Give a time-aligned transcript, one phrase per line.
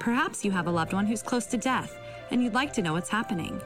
[0.00, 1.94] Perhaps you have a loved one who's close to death
[2.30, 3.60] and you'd like to know what's happening.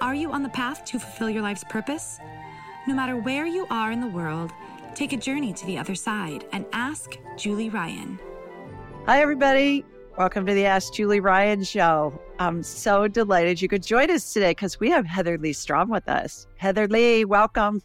[0.00, 2.18] Are you on the path to fulfill your life's purpose?
[2.88, 4.50] No matter where you are in the world,
[4.96, 8.18] take a journey to the other side and ask Julie Ryan.
[9.06, 9.84] Hi, everybody.
[10.18, 12.20] Welcome to the Ask Julie Ryan show.
[12.40, 16.08] I'm so delighted you could join us today because we have Heather Leigh Strom with
[16.08, 16.48] us.
[16.56, 17.80] Heather Lee, welcome.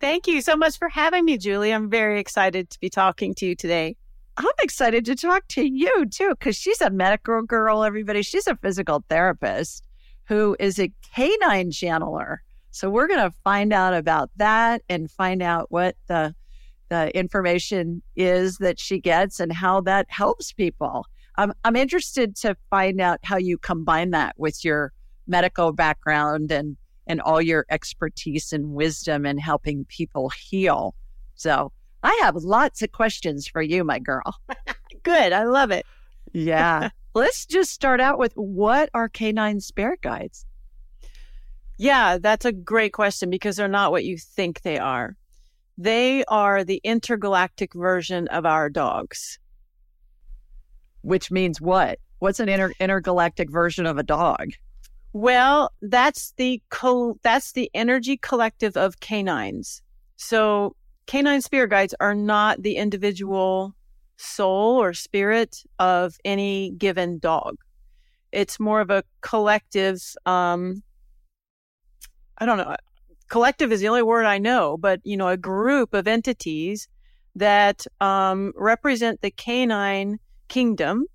[0.00, 1.72] Thank you so much for having me, Julie.
[1.72, 3.96] I'm very excited to be talking to you today.
[4.40, 8.22] I'm excited to talk to you too, because she's a medical girl, everybody.
[8.22, 9.86] She's a physical therapist
[10.24, 12.38] who is a canine channeler.
[12.70, 16.34] So we're going to find out about that and find out what the
[16.88, 21.06] the information is that she gets and how that helps people.
[21.38, 24.92] Um, I'm interested to find out how you combine that with your
[25.26, 26.76] medical background and
[27.06, 30.94] and all your expertise and wisdom in helping people heal.
[31.34, 34.38] So I have lots of questions for you, my girl.
[35.02, 35.32] Good.
[35.32, 35.86] I love it.
[36.32, 36.90] Yeah.
[37.14, 40.46] Let's just start out with what are canine spirit guides?
[41.76, 45.16] Yeah, that's a great question because they're not what you think they are.
[45.76, 49.38] They are the intergalactic version of our dogs.
[51.00, 51.98] Which means what?
[52.18, 54.50] What's an inter- intergalactic version of a dog?
[55.14, 59.82] Well, that's the co- that's the energy collective of canines.
[60.16, 60.76] So
[61.10, 63.74] canine spirit guides are not the individual
[64.16, 67.56] soul or spirit of any given dog.
[68.30, 70.00] It's more of a collective.
[70.24, 70.84] Um,
[72.38, 72.76] I don't know.
[73.28, 76.86] Collective is the only word I know, but you know, a group of entities
[77.34, 81.06] that um, represent the canine kingdom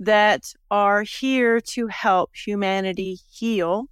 [0.00, 3.86] that are here to help humanity heal.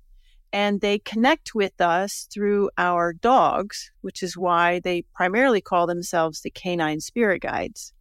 [0.53, 6.41] And they connect with us through our dogs, which is why they primarily call themselves
[6.41, 7.93] the canine spirit guides.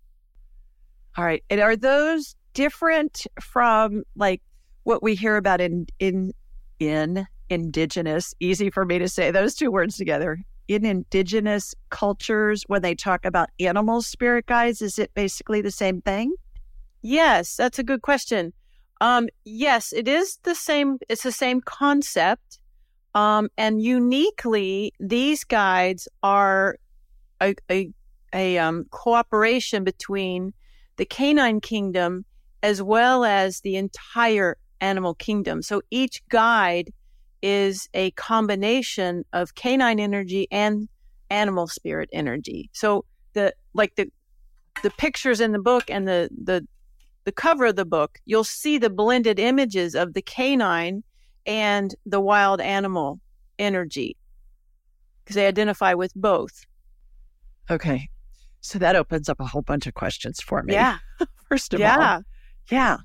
[1.17, 1.43] All right.
[1.49, 4.41] And are those different from like
[4.83, 6.33] what we hear about in in
[6.79, 10.39] in indigenous, easy for me to say those two words together.
[10.67, 16.01] In indigenous cultures, when they talk about animal spirit guides, is it basically the same
[16.01, 16.33] thing?
[17.01, 18.53] Yes, that's a good question.
[19.01, 20.97] Um, yes, it is the same.
[21.09, 22.59] It's the same concept.
[23.15, 26.77] Um, and uniquely, these guides are
[27.41, 27.89] a, a,
[28.33, 30.53] a um, cooperation between
[30.97, 32.25] the canine kingdom
[32.61, 35.61] as well as the entire animal kingdom.
[35.61, 36.91] So each guide
[37.41, 40.87] is a combination of canine energy and
[41.29, 42.69] animal spirit energy.
[42.73, 44.11] So the like the
[44.83, 46.67] the pictures in the book and the the
[47.27, 51.03] the cover of the book, you'll see the blended images of the canine
[51.45, 53.19] and the wild animal
[53.59, 54.15] energy
[55.19, 56.65] because they identify with both.
[57.69, 58.07] Okay.
[58.61, 60.71] So that opens up a whole bunch of questions for me.
[60.71, 60.99] Yeah.
[61.49, 61.85] First of all.
[61.85, 62.15] yeah.
[62.15, 62.21] all,
[62.71, 62.97] yeah.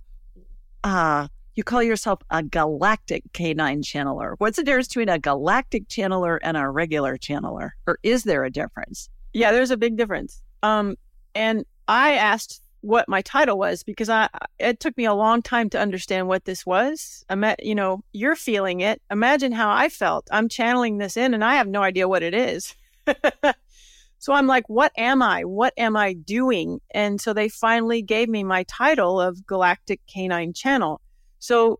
[0.85, 4.35] Uh, you call yourself a galactic canine channeler.
[4.39, 7.71] What's the difference between a galactic channeler and a regular channeler?
[7.89, 9.09] Or is there a difference?
[9.33, 10.45] Yeah, there's a big difference.
[10.63, 10.95] Um,
[11.35, 14.29] and I asked what my title was because I
[14.59, 17.25] it took me a long time to understand what this was.
[17.29, 19.01] I met, you know, you're feeling it.
[19.11, 20.29] Imagine how I felt.
[20.31, 22.75] I'm channeling this in and I have no idea what it is.
[24.19, 25.45] so I'm like, what am I?
[25.45, 26.81] What am I doing?
[26.91, 31.01] And so they finally gave me my title of Galactic Canine Channel.
[31.39, 31.79] So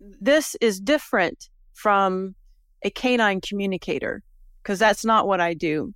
[0.00, 2.36] this is different from
[2.84, 4.22] a canine communicator
[4.62, 5.92] because that's not what I do.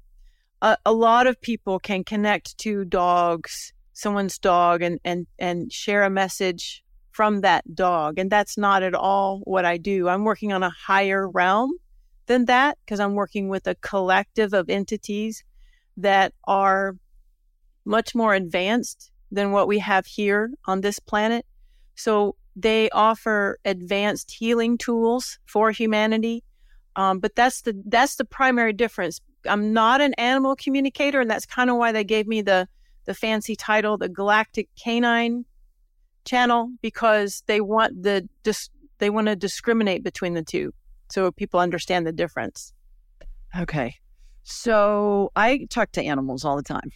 [0.84, 6.10] A lot of people can connect to dogs someone's dog and and and share a
[6.10, 10.08] message from that dog and that's not at all what I do.
[10.08, 11.72] I'm working on a higher realm
[12.26, 15.44] than that because I'm working with a collective of entities
[15.98, 16.96] that are
[17.84, 21.44] much more advanced than what we have here on this planet.
[21.94, 26.44] So they offer advanced healing tools for humanity.
[26.96, 29.20] Um, but that's the that's the primary difference.
[29.48, 32.68] I'm not an animal communicator, and that's kind of why they gave me the
[33.04, 35.44] the fancy title, the Galactic Canine
[36.24, 40.72] Channel, because they want the dis- they want to discriminate between the two,
[41.10, 42.72] so people understand the difference.
[43.58, 43.96] Okay,
[44.44, 46.90] so I talk to animals all the time,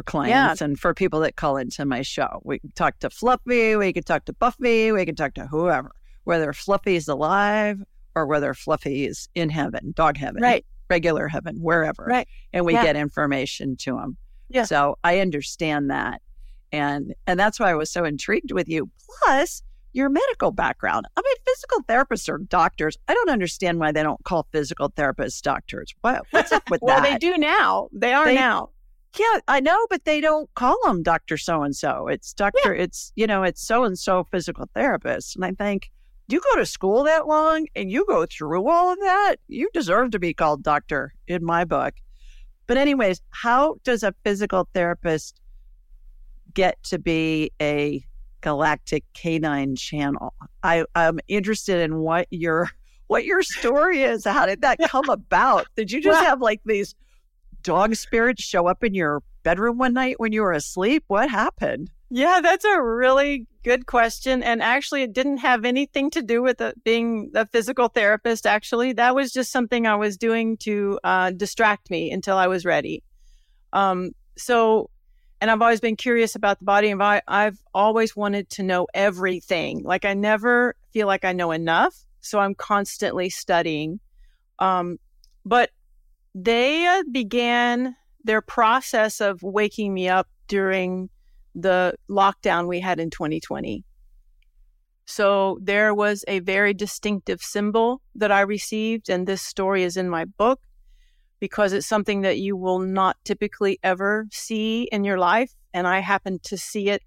[0.00, 0.64] for clients yeah.
[0.64, 2.40] and for people that call into my show.
[2.44, 5.92] We can talk to Fluffy, we can talk to Buffy, we can talk to whoever,
[6.24, 7.82] whether Fluffy is alive
[8.14, 10.64] or whether Fluffy is in heaven, dog heaven, right.
[10.88, 12.04] regular heaven, wherever.
[12.04, 12.26] Right.
[12.52, 12.84] And we yeah.
[12.84, 14.16] get information to them.
[14.50, 14.64] Yeah.
[14.64, 16.20] So I understand that.
[16.72, 18.90] And and that's why I was so intrigued with you.
[19.24, 19.62] Plus,
[19.92, 21.06] your medical background.
[21.16, 22.96] I mean, physical therapists are doctors.
[23.08, 25.94] I don't understand why they don't call physical therapists doctors.
[26.02, 27.02] What, what's up with well, that?
[27.02, 27.88] Well, they do now.
[27.92, 28.70] They are they, now.
[29.18, 32.06] Yeah, I know, but they don't call them Doctor So and So.
[32.06, 32.74] It's Doctor.
[32.74, 32.82] Yeah.
[32.82, 35.34] It's you know, it's so and so physical therapist.
[35.34, 35.90] And I think
[36.28, 39.36] you go to school that long and you go through all of that.
[39.48, 41.94] You deserve to be called doctor in my book.
[42.70, 45.40] But anyways, how does a physical therapist
[46.54, 48.06] get to be a
[48.42, 50.34] galactic canine channel?
[50.62, 52.70] I, I'm interested in what your
[53.08, 54.24] what your story is.
[54.24, 55.66] How did that come about?
[55.74, 56.94] Did you just well, have like these
[57.62, 61.04] dog spirits show up in your bedroom one night when you were asleep?
[61.08, 61.90] What happened?
[62.10, 64.42] Yeah, that's a really good question.
[64.42, 68.46] And actually, it didn't have anything to do with the, being a physical therapist.
[68.46, 72.64] Actually, that was just something I was doing to uh, distract me until I was
[72.64, 73.04] ready.
[73.72, 74.90] Um, so,
[75.40, 79.82] and I've always been curious about the body, and I've always wanted to know everything.
[79.84, 81.94] Like, I never feel like I know enough.
[82.20, 84.00] So, I'm constantly studying.
[84.58, 84.98] Um,
[85.44, 85.70] but
[86.34, 91.08] they uh, began their process of waking me up during
[91.54, 93.84] the lockdown we had in 2020.
[95.06, 100.08] So there was a very distinctive symbol that I received, and this story is in
[100.08, 100.60] my book
[101.40, 105.52] because it's something that you will not typically ever see in your life.
[105.74, 107.02] And I happened to see it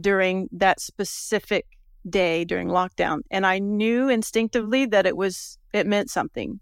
[0.00, 1.66] during that specific
[2.08, 3.20] day during lockdown.
[3.30, 6.58] And I knew instinctively that it was, it meant something.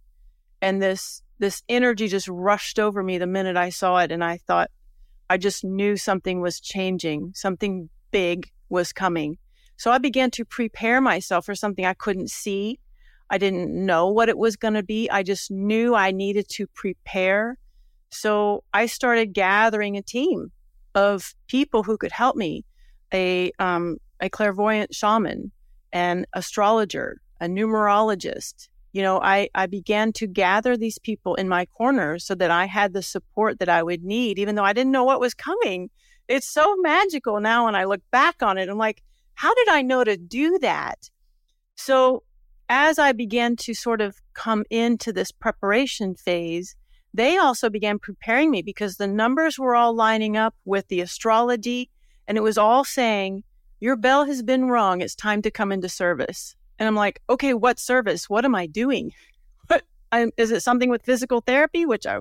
[0.60, 4.12] And this, this energy just rushed over me the minute I saw it.
[4.12, 4.70] And I thought,
[5.28, 9.38] I just knew something was changing, something big was coming.
[9.76, 12.78] So I began to prepare myself for something I couldn't see.
[13.30, 15.08] I didn't know what it was going to be.
[15.08, 17.56] I just knew I needed to prepare.
[18.10, 20.52] So I started gathering a team
[20.94, 22.64] of people who could help me
[23.14, 25.52] a, um, a clairvoyant shaman,
[25.92, 31.66] an astrologer, a numerologist, you know, I, I began to gather these people in my
[31.66, 34.92] corner so that I had the support that I would need, even though I didn't
[34.92, 35.90] know what was coming.
[36.28, 38.68] It's so magical now when I look back on it.
[38.68, 39.02] I'm like,
[39.34, 41.08] how did I know to do that?
[41.76, 42.24] So
[42.68, 46.76] as I began to sort of come into this preparation phase,
[47.14, 51.90] they also began preparing me because the numbers were all lining up with the astrology
[52.28, 53.42] and it was all saying,
[53.80, 55.00] Your bell has been rung.
[55.00, 56.54] It's time to come into service.
[56.80, 58.30] And I'm like, okay, what service?
[58.30, 59.12] What am I doing?
[60.38, 62.20] Is it something with physical therapy, which I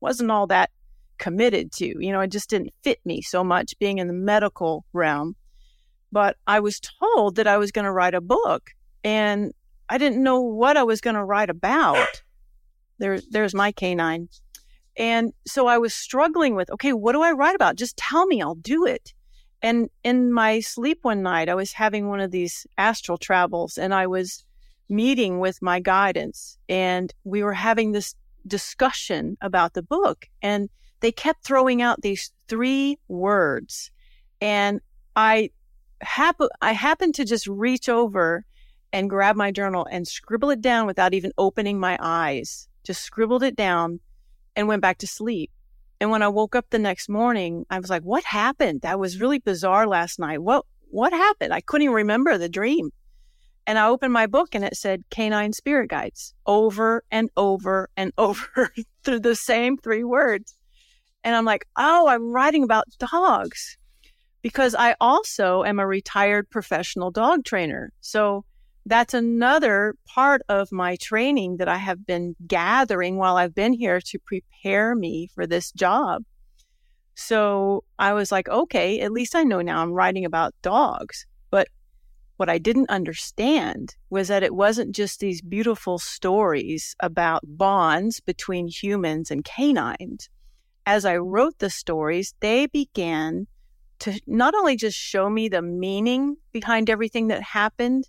[0.00, 0.70] wasn't all that
[1.18, 1.86] committed to?
[1.86, 5.36] You know, it just didn't fit me so much being in the medical realm.
[6.10, 8.70] But I was told that I was going to write a book,
[9.04, 9.52] and
[9.90, 12.22] I didn't know what I was going to write about.
[12.98, 14.28] There, there's my canine.
[14.96, 17.76] And so I was struggling with, okay, what do I write about?
[17.76, 19.12] Just tell me, I'll do it.
[19.62, 23.94] And in my sleep one night, I was having one of these astral travels and
[23.94, 24.44] I was
[24.88, 28.14] meeting with my guidance and we were having this
[28.46, 30.68] discussion about the book and
[31.00, 33.90] they kept throwing out these three words
[34.40, 34.80] and
[35.14, 35.50] I
[36.00, 38.44] happen I happened to just reach over
[38.92, 42.68] and grab my journal and scribble it down without even opening my eyes.
[42.84, 44.00] Just scribbled it down
[44.56, 45.50] and went back to sleep.
[46.00, 48.80] And when I woke up the next morning, I was like, what happened?
[48.80, 50.42] That was really bizarre last night.
[50.42, 51.52] What what happened?
[51.52, 52.90] I couldn't even remember the dream.
[53.66, 58.12] And I opened my book and it said canine spirit guides over and over and
[58.18, 58.72] over
[59.04, 60.56] through the same three words.
[61.22, 63.76] And I'm like, oh, I'm writing about dogs
[64.42, 67.92] because I also am a retired professional dog trainer.
[68.00, 68.44] So
[68.86, 74.00] that's another part of my training that I have been gathering while I've been here
[74.00, 76.24] to prepare me for this job.
[77.14, 81.26] So I was like, okay, at least I know now I'm writing about dogs.
[81.50, 81.68] But
[82.38, 88.66] what I didn't understand was that it wasn't just these beautiful stories about bonds between
[88.68, 90.30] humans and canines.
[90.86, 93.46] As I wrote the stories, they began
[93.98, 98.08] to not only just show me the meaning behind everything that happened,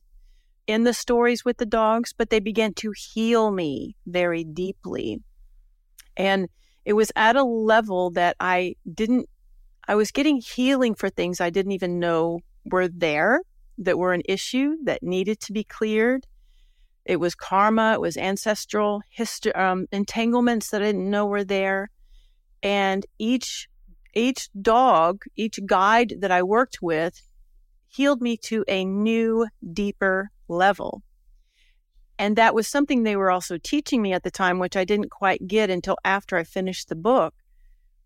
[0.72, 5.20] in the stories with the dogs, but they began to heal me very deeply.
[6.16, 6.48] And
[6.86, 9.30] it was at a level that I didn't,
[9.88, 13.42] I was getting healing for things I didn't even know were there,
[13.78, 16.26] that were an issue that needed to be cleared.
[17.04, 21.90] It was karma, it was ancestral history, um, entanglements that I didn't know were there.
[22.64, 23.68] And each
[24.14, 27.28] each dog, each guide that I worked with
[27.88, 31.02] healed me to a new, deeper level.
[32.20, 35.10] And that was something they were also teaching me at the time, which I didn't
[35.10, 37.34] quite get until after I finished the book.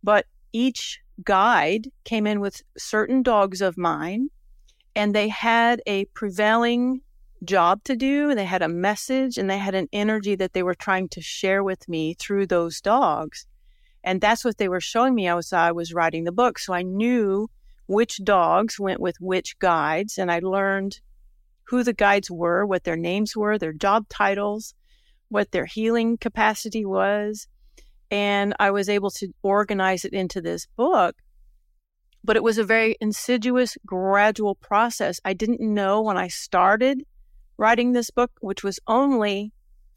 [0.04, 4.30] But each guide came in with certain dogs of mine,
[4.96, 7.02] and they had a prevailing
[7.44, 8.34] job to do.
[8.34, 11.64] They had a message and they had an energy that they were trying to share
[11.64, 13.46] with me through those dogs.
[14.04, 16.60] And that's what they were showing me as I was writing the book.
[16.60, 17.50] So I knew
[17.88, 21.00] which dogs went with which guides, and I learned
[21.68, 24.74] who the guides were, what their names were, their job titles,
[25.30, 27.48] what their healing capacity was.
[28.12, 31.16] And I was able to organize it into this book.
[32.24, 35.20] But it was a very insidious, gradual process.
[35.24, 37.04] I didn't know when I started
[37.58, 39.52] writing this book, which was only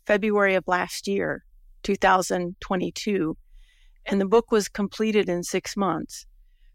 [0.07, 1.45] February of last year,
[1.83, 3.37] 2022
[4.09, 6.27] and the book was completed in six months.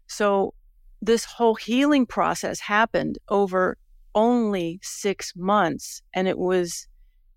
[0.06, 0.54] So
[1.02, 3.76] this whole healing process happened over
[4.14, 6.86] only six months, and it was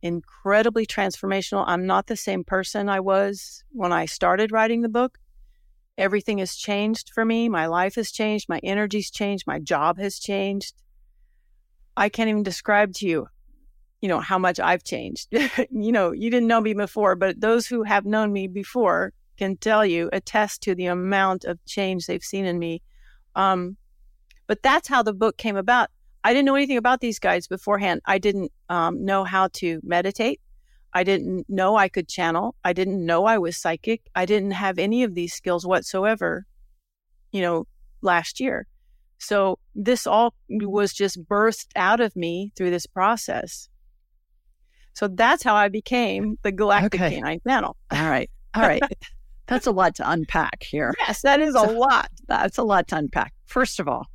[0.02, 1.64] incredibly transformational.
[1.68, 5.18] I'm not the same person I was when I started writing the book.
[5.98, 7.50] Everything has changed for me.
[7.50, 8.48] My life has changed.
[8.48, 9.48] My energy's changed.
[9.48, 10.76] My job has changed.
[11.96, 13.28] I can't even describe to you,
[14.02, 15.30] you know, how much I've changed.
[15.72, 19.58] you know, you didn't know me before, but those who have known me before can
[19.58, 22.82] tell you, attest to the amount of change they've seen in me.
[23.36, 23.78] Um,
[24.46, 25.90] but that's how the book came about.
[26.28, 28.02] I didn't know anything about these guys beforehand.
[28.06, 30.42] I didn't um, know how to meditate.
[30.94, 32.54] I didn't know I could channel.
[32.66, 34.02] I didn't know I was psychic.
[34.14, 36.46] I didn't have any of these skills whatsoever,
[37.32, 37.66] you know,
[38.02, 38.68] last year.
[39.20, 43.70] So this all was just birthed out of me through this process.
[44.96, 47.16] So that's how I became the Galactic okay.
[47.16, 47.78] Canine Channel.
[47.90, 48.30] All right.
[48.54, 48.84] All right.
[49.48, 50.94] That's a lot to unpack here.
[51.00, 52.10] Yes, that is so, a lot.
[52.28, 53.34] That's a lot to unpack.
[53.46, 54.08] First of all,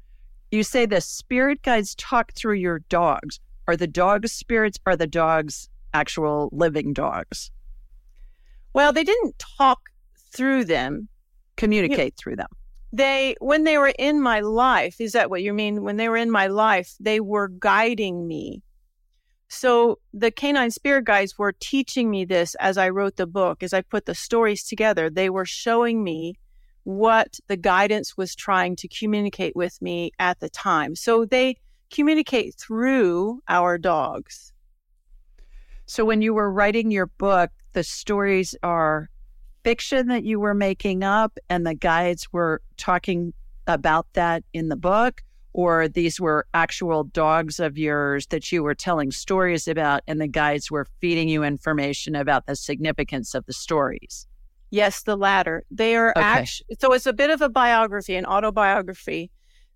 [0.52, 3.40] you say the spirit guides talk through your dogs.
[3.66, 4.78] Are the dogs spirits?
[4.86, 7.50] Are the dogs actual living dogs?
[8.74, 9.80] Well, they didn't talk
[10.32, 11.08] through them,
[11.56, 12.48] communicate you, through them.
[12.92, 15.82] They, when they were in my life, is that what you mean?
[15.82, 18.62] When they were in my life, they were guiding me.
[19.48, 23.72] So the canine spirit guides were teaching me this as I wrote the book, as
[23.74, 25.10] I put the stories together.
[25.10, 26.34] They were showing me
[26.84, 30.96] what the guidance was trying to communicate with me at the time.
[30.96, 31.56] So they
[31.90, 34.52] communicate through our dogs.
[35.86, 39.10] So when you were writing your book, the stories are
[39.62, 43.32] fiction that you were making up, and the guides were talking
[43.66, 45.22] about that in the book?
[45.52, 50.28] or these were actual dogs of yours that you were telling stories about and the
[50.28, 54.26] guides were feeding you information about the significance of the stories
[54.72, 55.62] yes the latter.
[55.70, 56.20] They are okay.
[56.20, 59.30] actually so it's a bit of a biography an autobiography.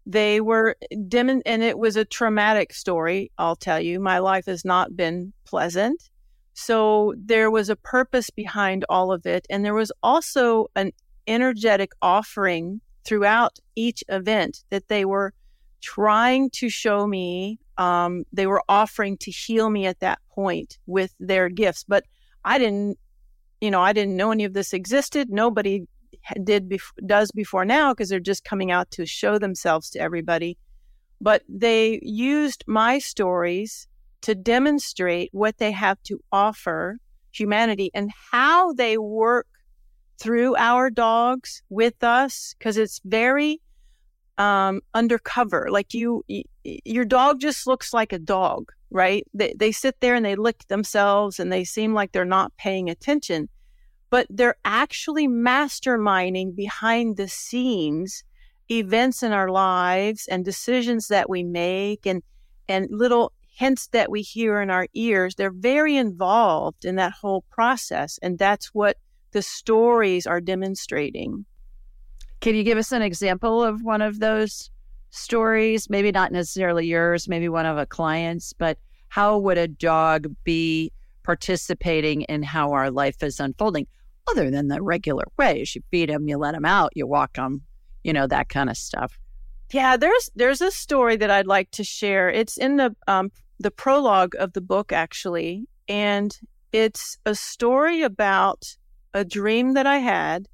[0.04, 0.76] They were
[1.08, 4.00] dim and it was a traumatic story i'll tell you.
[4.00, 6.10] My life has not been pleasant.
[6.54, 10.90] So there was a purpose behind all of it and there was also an
[11.28, 15.32] energetic offering throughout each event that they were
[15.80, 21.14] trying to show me um, they were offering to heal me at that point with
[21.20, 22.04] their gifts but
[22.44, 22.98] i didn't
[23.66, 25.74] you know i didn't know any of this existed nobody
[26.42, 30.56] did bef- does before now because they're just coming out to show themselves to everybody
[31.20, 33.88] but they used my stories
[34.22, 36.98] to demonstrate what they have to offer
[37.32, 39.46] humanity and how they work
[40.18, 43.60] through our dogs with us because it's very
[44.38, 45.68] um, undercover.
[45.70, 46.24] Like you,
[46.62, 49.26] your dog just looks like a dog, right?
[49.34, 52.90] They, they sit there and they lick themselves and they seem like they're not paying
[52.90, 53.48] attention,
[54.10, 58.24] but they're actually masterminding behind the scenes
[58.70, 62.22] events in our lives and decisions that we make and,
[62.68, 65.34] and little hints that we hear in our ears.
[65.34, 68.18] They're very involved in that whole process.
[68.22, 68.96] And that's what
[69.32, 71.44] the stories are demonstrating.
[72.40, 74.70] Can you give us an example of one of those
[75.10, 75.88] stories?
[75.88, 80.92] Maybe not necessarily yours, maybe one of a client's, but how would a dog be
[81.22, 83.86] participating in how our life is unfolding
[84.28, 85.74] other than the regular ways?
[85.74, 87.62] You feed them, you let them out, you walk them,
[88.04, 89.18] you know, that kind of stuff.
[89.72, 92.30] Yeah, there's there's a story that I'd like to share.
[92.30, 96.36] It's in the um, the prologue of the book actually, and
[96.72, 98.76] it's a story about
[99.14, 100.46] a dream that I had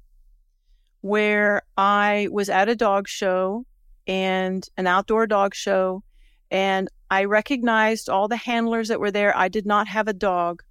[1.01, 3.65] where I was at a dog show
[4.07, 6.01] and an outdoor dog show,
[6.49, 9.35] and I recognized all the handlers that were there.
[9.37, 10.63] I did not have a dog,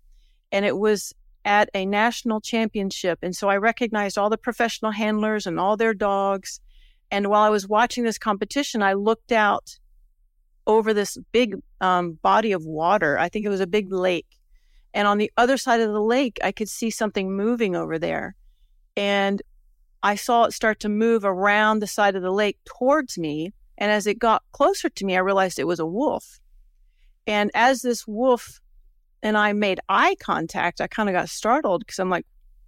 [0.51, 1.15] and it was
[1.45, 3.19] at a national championship.
[3.23, 6.61] And so I recognized all the professional handlers and all their dogs.
[7.11, 9.79] And while I was watching this competition, I looked out
[10.67, 13.19] over this big um, body of water.
[13.19, 14.39] I think it was a big lake.
[14.95, 18.35] And on the other side of the lake, I could see something moving over there.
[18.97, 19.43] And
[20.03, 23.53] I saw it start to move around the side of the lake towards me.
[23.79, 26.41] And as it got closer to me, I realized it was a wolf.
[27.27, 28.61] And as this wolf
[29.23, 32.27] and I made eye contact, I kind of got startled because I'm like,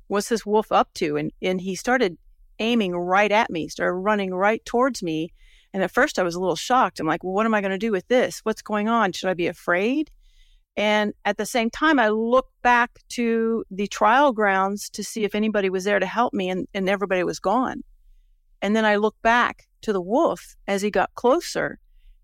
[0.08, 1.16] what's this wolf up to?
[1.16, 2.16] And, and he started
[2.58, 5.32] aiming right at me, started running right towards me.
[5.73, 7.00] And at first I was a little shocked.
[7.00, 8.40] I'm like, well, what am I going to do with this?
[8.44, 9.12] What's going on?
[9.12, 10.11] Should I be afraid?
[10.76, 15.34] And at the same time, I looked back to the trial grounds to see if
[15.34, 17.84] anybody was there to help me, and, and everybody was gone.
[18.61, 21.78] And then I looked back to the wolf as he got closer,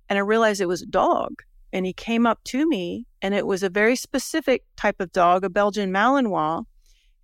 [0.08, 1.42] and I realized it was a dog.
[1.72, 5.44] And he came up to me, and it was a very specific type of dog,
[5.44, 6.64] a Belgian Malinois.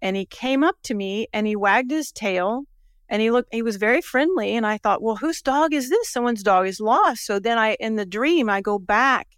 [0.02, 2.64] And he came up to me and he wagged his tail
[3.08, 4.56] and he looked, he was very friendly.
[4.56, 6.08] And I thought, well, whose dog is this?
[6.08, 7.24] Someone's dog is lost.
[7.24, 9.28] So then I, in the dream, I go back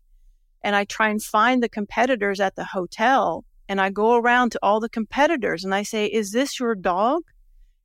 [0.62, 3.44] and I try and find the competitors at the hotel.
[3.68, 7.22] And I go around to all the competitors and I say, is this your dog?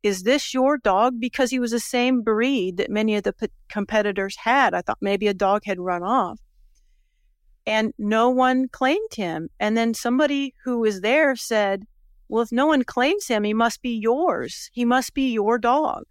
[0.01, 1.19] Is this your dog?
[1.19, 4.73] Because he was the same breed that many of the p- competitors had.
[4.73, 6.39] I thought maybe a dog had run off.
[7.65, 9.49] And no one claimed him.
[9.59, 11.85] And then somebody who was there said,
[12.33, 14.69] well, if no one claims him, he must be yours.
[14.73, 16.05] He must be your dog.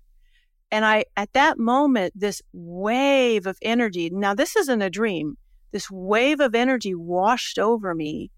[0.71, 5.37] And I, at that moment, this wave of energy, now this isn't a dream,
[5.73, 8.31] this wave of energy washed over me.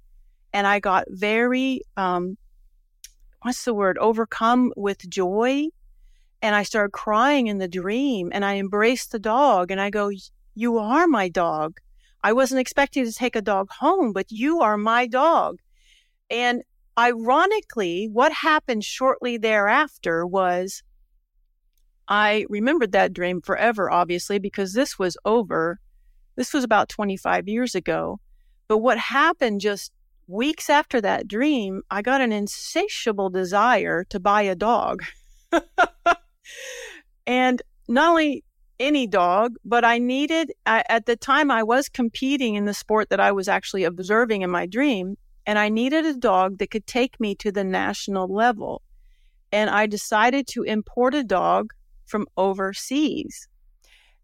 [0.53, 2.39] And I got very, um,
[3.43, 5.67] what's the word, overcome with joy.
[6.43, 10.11] And I started crying in the dream and I embraced the dog and I go,
[10.55, 11.81] You are my dog.
[12.25, 15.59] I wasn't expecting to take a dog home, but you are my dog.
[16.31, 16.63] And
[16.99, 20.83] ironically, what happened shortly thereafter was
[22.09, 25.81] I remembered that dream forever, obviously, because this was over.
[26.35, 28.21] This was about 25 years ago.
[28.69, 29.93] But what happened just
[30.27, 35.03] weeks after that dream, I got an insatiable desire to buy a dog.
[37.27, 38.45] and not only
[38.81, 43.11] any dog, but I needed, I, at the time, I was competing in the sport
[43.11, 46.87] that I was actually observing in my dream and I needed a dog that could
[46.87, 48.83] take me to the national level.
[49.53, 51.73] And I decided to import a dog
[52.07, 53.49] from overseas.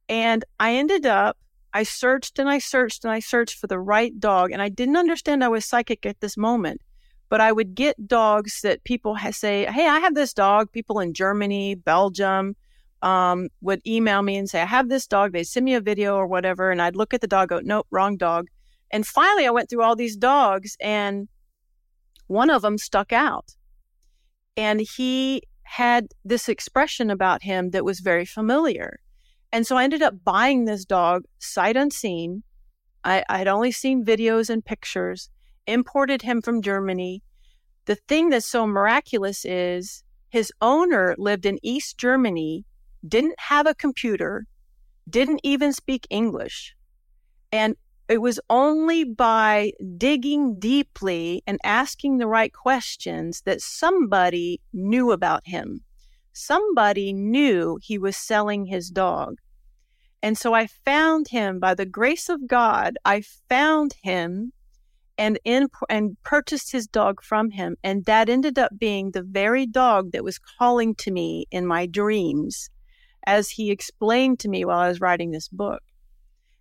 [0.08, 1.36] And I ended up,
[1.72, 4.50] I searched and I searched and I searched for the right dog.
[4.50, 6.80] And I didn't understand I was psychic at this moment,
[7.28, 10.72] but I would get dogs that people say, Hey, I have this dog.
[10.72, 12.56] People in Germany, Belgium,
[13.02, 15.32] um, would email me and say, I have this dog.
[15.32, 16.70] They send me a video or whatever.
[16.70, 18.48] And I'd look at the dog, go, Nope, wrong dog.
[18.90, 21.28] And finally, I went through all these dogs, and
[22.26, 23.54] one of them stuck out.
[24.56, 28.98] And he had this expression about him that was very familiar.
[29.52, 32.42] And so I ended up buying this dog sight unseen.
[33.04, 35.30] I, I had only seen videos and pictures,
[35.66, 37.22] imported him from Germany.
[37.86, 42.64] The thing that's so miraculous is his owner lived in East Germany,
[43.06, 44.46] didn't have a computer,
[45.08, 46.74] didn't even speak English.
[47.52, 47.76] And
[48.08, 55.46] it was only by digging deeply and asking the right questions that somebody knew about
[55.46, 55.82] him.
[56.32, 59.36] Somebody knew he was selling his dog.
[60.22, 62.96] And so I found him by the grace of God.
[63.04, 64.52] I found him
[65.16, 69.66] and in and purchased his dog from him and that ended up being the very
[69.66, 72.70] dog that was calling to me in my dreams
[73.26, 75.82] as he explained to me while I was writing this book.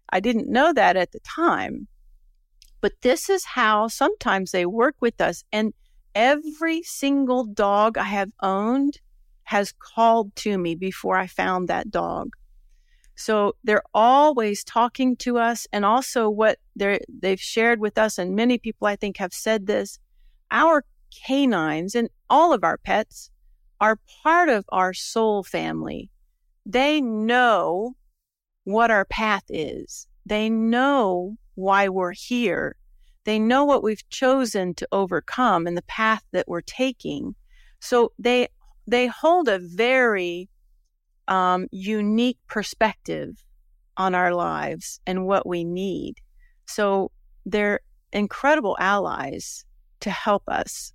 [0.09, 1.87] I didn't know that at the time.
[2.81, 5.43] But this is how sometimes they work with us.
[5.51, 5.73] And
[6.15, 8.99] every single dog I have owned
[9.43, 12.33] has called to me before I found that dog.
[13.15, 15.67] So they're always talking to us.
[15.73, 19.67] And also, what they they've shared with us, and many people I think have said
[19.67, 19.99] this
[20.51, 20.85] our
[21.25, 23.29] canines and all of our pets
[23.81, 26.09] are part of our soul family.
[26.65, 27.95] They know
[28.63, 30.07] what our path is.
[30.25, 32.75] They know why we're here.
[33.25, 37.35] They know what we've chosen to overcome and the path that we're taking.
[37.79, 38.49] So they
[38.87, 40.49] they hold a very
[41.27, 43.43] um, unique perspective
[43.97, 46.15] on our lives and what we need.
[46.65, 47.11] So
[47.45, 49.65] they're incredible allies
[49.99, 50.93] to help us.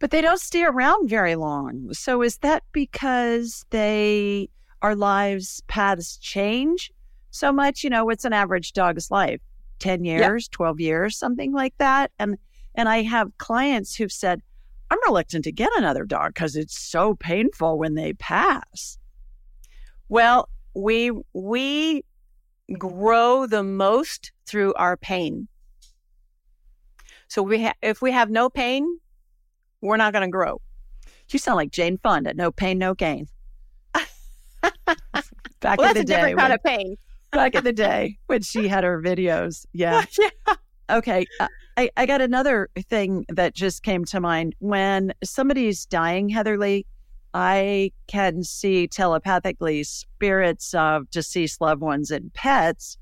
[0.00, 1.92] But they don't stay around very long.
[1.92, 4.48] So is that because they
[4.80, 6.92] our lives paths change
[7.30, 7.82] so much?
[7.82, 9.40] You know, what's an average dog's life?
[9.80, 12.10] 10 years, 12 years, something like that.
[12.18, 12.36] And
[12.74, 14.40] and I have clients who've said,
[14.90, 18.98] I'm reluctant to get another dog because it's so painful when they pass.
[20.08, 22.04] Well, we we
[22.78, 25.48] grow the most through our pain.
[27.28, 29.00] So we ha- if we have no pain,
[29.80, 30.60] we're not going to grow.
[31.30, 32.34] You sound like Jane Fonda.
[32.34, 33.28] No pain, no gain.
[35.60, 36.96] back well, in the day, different kind when, of pain.
[37.32, 40.04] back in the day when she had her videos, yeah.
[40.18, 40.54] yeah.
[40.90, 44.54] Okay, uh, I, I got another thing that just came to mind.
[44.58, 46.86] When somebody's dying, Heather Leigh,
[47.34, 52.96] I can see telepathically spirits of deceased loved ones and pets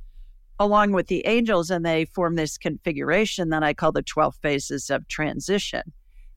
[0.58, 4.90] along with the angels, and they form this configuration that I call the 12 phases
[4.90, 5.82] of transition.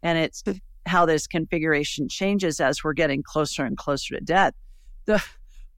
[0.03, 0.43] And it's
[0.85, 4.53] how this configuration changes as we're getting closer and closer to death.
[5.05, 5.23] The,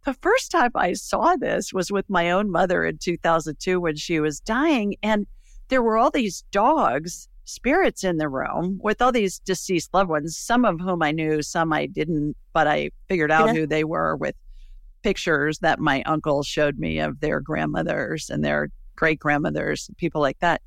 [0.05, 4.19] the first time I saw this was with my own mother in 2002 when she
[4.19, 4.95] was dying.
[5.03, 5.27] And
[5.69, 10.37] there were all these dogs, spirits in the room with all these deceased loved ones,
[10.37, 13.53] some of whom I knew, some I didn't, but I figured out yeah.
[13.53, 14.35] who they were with
[15.03, 20.39] pictures that my uncle showed me of their grandmothers and their great grandmothers, people like
[20.39, 20.61] that.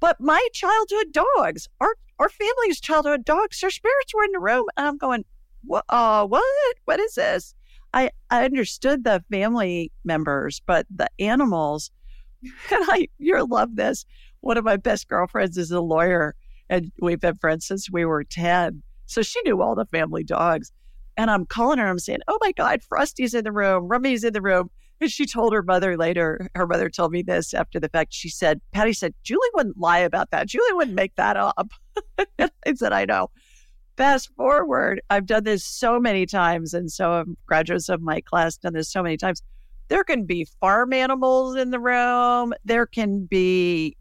[0.00, 4.64] But my childhood dogs, our our family's childhood dogs, their spirits were in the room,
[4.76, 5.24] and I'm going,
[5.64, 5.84] what?
[5.88, 6.44] Uh, what?
[6.84, 7.54] What is this?
[7.92, 11.90] I I understood the family members, but the animals,
[12.42, 14.04] and I you love this.
[14.40, 16.34] One of my best girlfriends is a lawyer,
[16.68, 18.82] and we've been friends since we were ten.
[19.06, 20.72] So she knew all the family dogs.
[21.16, 24.34] And I'm calling her, I'm saying, Oh my God, Frosty's in the room, Rummy's in
[24.34, 24.70] the room.
[25.06, 28.14] She told her mother later, her mother told me this after the fact.
[28.14, 30.48] She said, Patty said, Julie wouldn't lie about that.
[30.48, 31.70] Julie wouldn't make that up.
[32.38, 33.30] I said, I know.
[33.96, 36.72] Fast forward, I've done this so many times.
[36.74, 39.42] And so graduates of my class done this so many times.
[39.88, 42.54] There can be farm animals in the room.
[42.64, 43.96] There can be,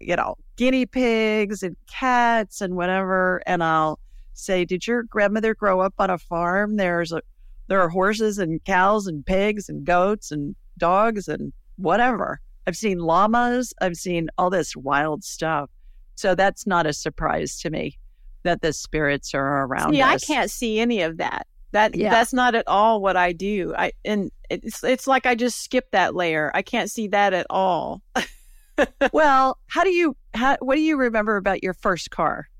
[0.00, 3.42] you know, guinea pigs and cats and whatever.
[3.46, 4.00] And I'll
[4.34, 6.76] say, "Did your grandmother grow up on a farm?
[6.76, 7.22] There's a
[7.72, 12.38] there are horses and cows and pigs and goats and dogs and whatever.
[12.66, 13.72] I've seen llamas.
[13.80, 15.70] I've seen all this wild stuff.
[16.14, 17.98] So that's not a surprise to me
[18.42, 19.94] that the spirits are around.
[19.94, 21.46] Yeah, I can't see any of that.
[21.70, 22.10] That yeah.
[22.10, 23.74] that's not at all what I do.
[23.74, 26.50] I and it's it's like I just skipped that layer.
[26.52, 28.02] I can't see that at all.
[29.14, 32.50] well, how do you how, what do you remember about your first car?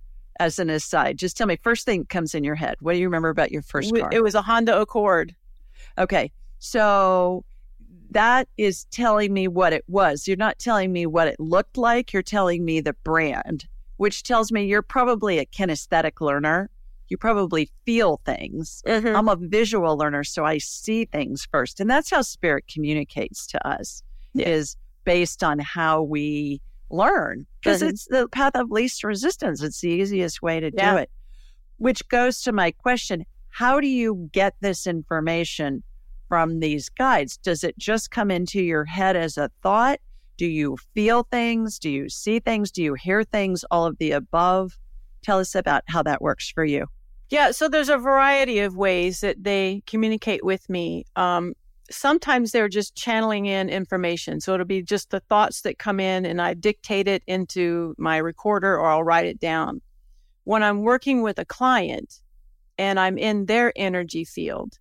[0.40, 2.76] As an aside, just tell me first thing comes in your head.
[2.80, 4.10] What do you remember about your first car?
[4.12, 5.34] It was a Honda Accord.
[5.98, 6.32] Okay.
[6.58, 7.44] So
[8.10, 10.28] that is telling me what it was.
[10.28, 12.12] You're not telling me what it looked like.
[12.12, 13.66] You're telling me the brand,
[13.96, 16.70] which tells me you're probably a kinesthetic learner.
[17.08, 18.82] You probably feel things.
[18.86, 19.14] Mm-hmm.
[19.14, 21.80] I'm a visual learner, so I see things first.
[21.80, 24.02] And that's how spirit communicates to us
[24.34, 24.48] yeah.
[24.48, 26.60] is based on how we
[26.92, 27.88] learn because mm-hmm.
[27.88, 29.62] it's the path of least resistance.
[29.62, 30.92] It's the easiest way to yeah.
[30.92, 31.10] do it.
[31.78, 35.82] Which goes to my question how do you get this information
[36.28, 37.36] from these guides?
[37.36, 40.00] Does it just come into your head as a thought?
[40.38, 41.78] Do you feel things?
[41.78, 42.70] Do you see things?
[42.70, 43.64] Do you hear things?
[43.70, 44.78] All of the above?
[45.22, 46.86] Tell us about how that works for you.
[47.28, 51.04] Yeah, so there's a variety of ways that they communicate with me.
[51.16, 51.52] Um,
[51.92, 54.40] sometimes they're just channeling in information.
[54.40, 58.16] So it'll be just the thoughts that come in and I dictate it into my
[58.16, 59.80] recorder or I'll write it down.
[60.44, 62.20] When I'm working with a client
[62.78, 64.78] and I'm in their energy field,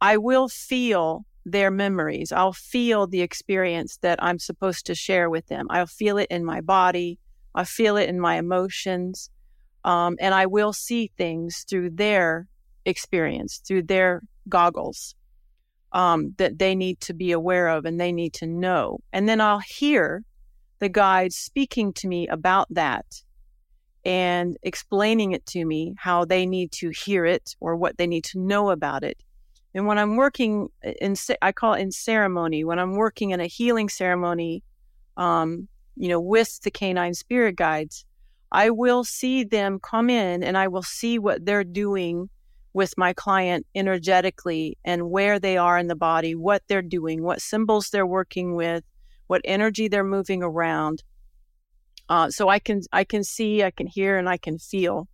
[0.00, 2.30] I will feel their memories.
[2.32, 5.66] I'll feel the experience that I'm supposed to share with them.
[5.70, 7.18] I'll feel it in my body.
[7.54, 9.30] I feel it in my emotions.
[9.84, 12.46] Um, and I will see things through their
[12.84, 15.16] experience, through their goggles
[15.92, 19.00] um, that they need to be aware of and they need to know.
[19.12, 20.24] And then I'll hear
[20.78, 23.06] the guides speaking to me about that
[24.04, 28.24] and explaining it to me how they need to hear it or what they need
[28.24, 29.22] to know about it.
[29.74, 30.68] And when I'm working
[31.00, 34.62] in, I call it in ceremony, when I'm working in a healing ceremony,
[35.16, 38.04] um, you know, with the canine spirit guides,
[38.50, 42.28] I will see them come in and I will see what they're doing
[42.74, 47.40] with my client energetically and where they are in the body, what they're doing, what
[47.40, 48.84] symbols they're working with,
[49.26, 51.02] what energy they're moving around.
[52.08, 55.08] Uh, so I can I can see, I can hear, and I can feel.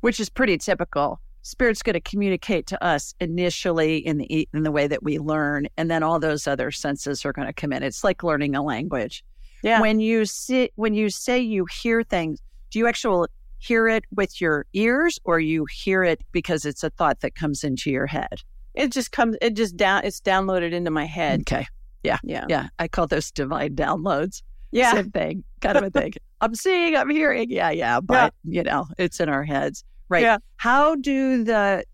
[0.00, 1.20] Which is pretty typical.
[1.42, 5.66] Spirit's going to communicate to us initially in the in the way that we learn,
[5.76, 7.82] and then all those other senses are going to come in.
[7.82, 9.24] It's like learning a language.
[9.62, 9.80] Yeah.
[9.80, 12.40] When you see when you say you hear things,
[12.70, 13.28] do you actually
[13.64, 17.64] hear it with your ears or you hear it because it's a thought that comes
[17.64, 18.42] into your head?
[18.74, 21.40] It just comes, it just down, it's downloaded into my head.
[21.40, 21.66] Okay.
[22.02, 22.18] Yeah.
[22.22, 22.44] Yeah.
[22.48, 22.68] Yeah.
[22.78, 24.42] I call those divine downloads.
[24.72, 24.92] Yeah.
[24.92, 26.12] Same thing, kind of a thing.
[26.40, 27.50] I'm seeing, I'm hearing.
[27.50, 27.70] Yeah.
[27.70, 28.00] Yeah.
[28.00, 28.58] But, yeah.
[28.58, 29.84] you know, it's in our heads.
[30.08, 30.22] Right.
[30.22, 30.38] Yeah.
[30.56, 31.84] How do the,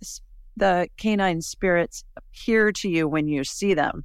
[0.56, 4.04] the canine spirits appear to you when you see them?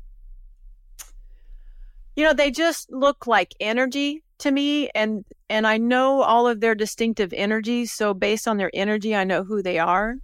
[2.15, 6.59] You know, they just look like energy to me and and I know all of
[6.59, 10.15] their distinctive energies, so based on their energy I know who they are.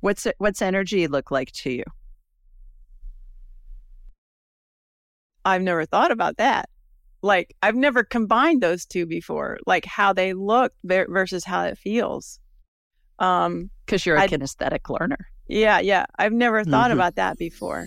[0.00, 1.84] What's it, what's energy look like to you?
[5.44, 6.68] I've never thought about that.
[7.22, 12.38] Like I've never combined those two before, like how they look versus how it feels.
[13.18, 15.28] Um, because you're a I, kinesthetic learner.
[15.48, 16.06] Yeah, yeah.
[16.18, 16.98] I've never thought mm-hmm.
[16.98, 17.86] about that before.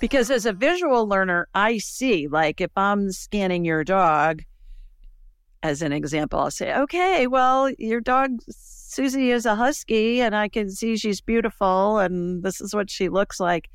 [0.00, 4.42] Because as a visual learner, I see, like if I'm scanning your dog,
[5.62, 10.48] as an example, I'll say, okay, well, your dog, Susie, is a husky, and I
[10.48, 13.68] can see she's beautiful, and this is what she looks like.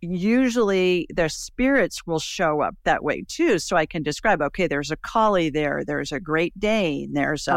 [0.00, 3.58] Usually, their spirits will show up that way too.
[3.58, 7.52] So I can describe, okay, there's a collie there, there's a Great Dane, there's a.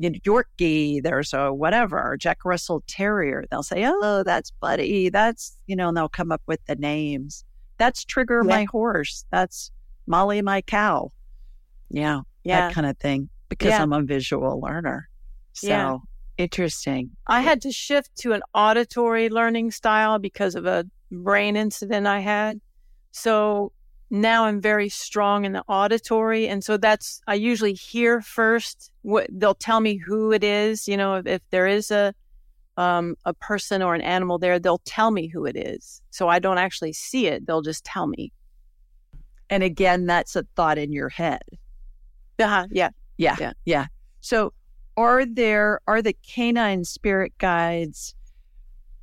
[0.00, 3.44] Yorkie, there's a whatever, Jack Russell Terrier.
[3.50, 5.08] They'll say, oh, that's Buddy.
[5.08, 7.44] That's, you know, and they'll come up with the names.
[7.78, 8.56] That's Trigger, yeah.
[8.56, 9.24] my horse.
[9.32, 9.70] That's
[10.06, 11.10] Molly, my cow.
[11.90, 12.68] Yeah, yeah.
[12.68, 13.82] that kind of thing because yeah.
[13.82, 15.08] I'm a visual learner.
[15.52, 15.96] So yeah.
[16.36, 17.10] interesting.
[17.26, 22.20] I had to shift to an auditory learning style because of a brain incident I
[22.20, 22.60] had.
[23.10, 23.72] So
[24.10, 26.48] now I'm very strong in the auditory.
[26.48, 30.88] And so that's, I usually hear first what they'll tell me who it is.
[30.88, 32.14] You know, if, if there is a,
[32.76, 36.00] um, a person or an animal there, they'll tell me who it is.
[36.10, 37.46] So I don't actually see it.
[37.46, 38.32] They'll just tell me.
[39.50, 41.42] And again, that's a thought in your head.
[42.38, 42.66] Uh-huh.
[42.70, 42.90] Yeah.
[43.16, 43.36] Yeah.
[43.40, 43.52] Yeah.
[43.64, 43.86] Yeah.
[44.20, 44.52] So
[44.96, 48.14] are there, are the canine spirit guides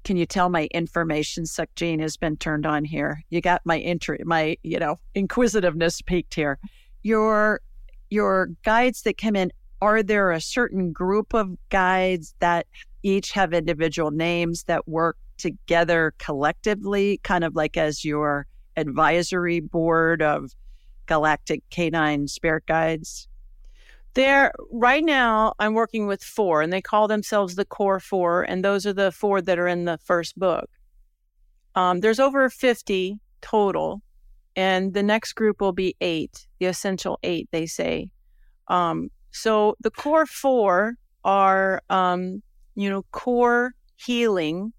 [0.05, 3.23] can you tell my information suck gene has been turned on here?
[3.31, 6.59] You got my inter my, you know, inquisitiveness peaked here.
[7.01, 7.59] Your
[8.11, 12.67] your guides that come in, are there a certain group of guides that
[13.01, 18.45] each have individual names that work together collectively, kind of like as your
[18.77, 20.51] advisory board of
[21.07, 23.27] galactic canine spirit guides?
[24.15, 28.63] There, right now, I'm working with four, and they call themselves the core four, and
[28.63, 30.69] those are the four that are in the first book.
[31.75, 34.01] Um, there's over 50 total,
[34.55, 38.09] and the next group will be eight, the essential eight, they say.
[38.69, 40.93] Um, so the core four
[41.25, 42.41] are, um,
[42.73, 44.71] you know, core healing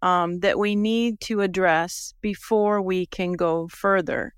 [0.00, 4.32] um, that we need to address before we can go further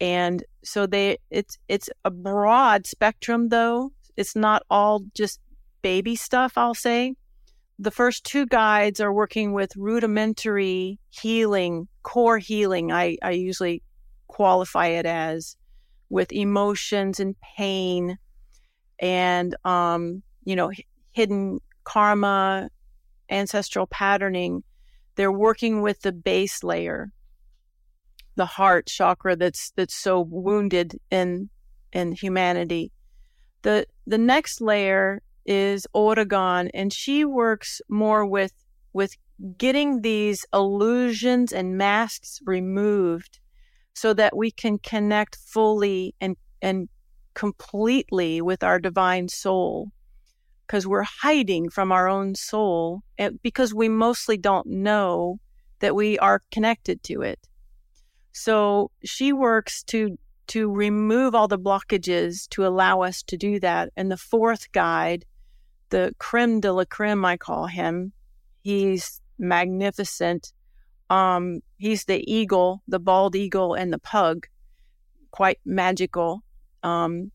[0.00, 3.92] and so they it's it's a broad spectrum though.
[4.16, 5.40] It's not all just
[5.82, 7.14] baby stuff i'll say.
[7.78, 12.92] The first two guides are working with rudimentary healing core healing.
[12.92, 13.82] I, I usually
[14.28, 15.56] qualify it as
[16.08, 18.16] with emotions and pain
[19.00, 20.70] and um, you know
[21.12, 22.70] hidden karma
[23.28, 24.62] ancestral patterning.
[25.16, 27.10] They're working with the base layer
[28.36, 31.48] the heart chakra that's that's so wounded in
[31.92, 32.92] in humanity.
[33.62, 38.52] The the next layer is Oregon, and she works more with
[38.92, 39.16] with
[39.58, 43.38] getting these illusions and masks removed
[43.94, 46.88] so that we can connect fully and and
[47.34, 49.90] completely with our divine soul
[50.66, 53.02] because we're hiding from our own soul
[53.42, 55.38] because we mostly don't know
[55.80, 57.38] that we are connected to it
[58.36, 60.18] so she works to
[60.48, 63.90] to remove all the blockages to allow us to do that.
[63.96, 65.24] And the fourth guide,
[65.88, 68.12] the creme de la creme, I call him.
[68.62, 70.52] He's magnificent.
[71.08, 74.46] Um, he's the eagle, the bald eagle, and the pug.
[75.30, 76.44] Quite magical
[76.82, 77.32] um,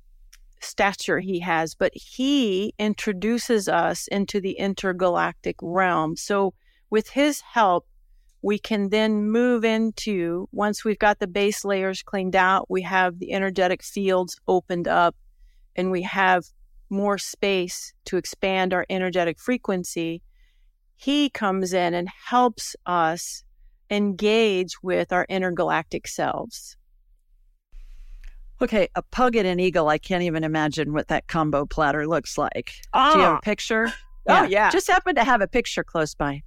[0.62, 6.16] stature he has, but he introduces us into the intergalactic realm.
[6.16, 6.54] So,
[6.92, 7.88] with his help,
[8.42, 13.20] we can then move into once we've got the base layers cleaned out, we have
[13.20, 15.16] the energetic fields opened up,
[15.76, 16.46] and we have
[16.90, 20.22] more space to expand our energetic frequency.
[20.96, 23.44] He comes in and helps us
[23.90, 26.78] engage with our intergalactic selves.
[28.62, 29.88] Okay, a pug and an eagle.
[29.88, 32.74] I can't even imagine what that combo platter looks like.
[32.94, 33.14] Ah.
[33.14, 33.92] Do you have a picture?
[34.28, 34.70] Oh, yeah.
[34.70, 36.44] Just happen to have a picture close by.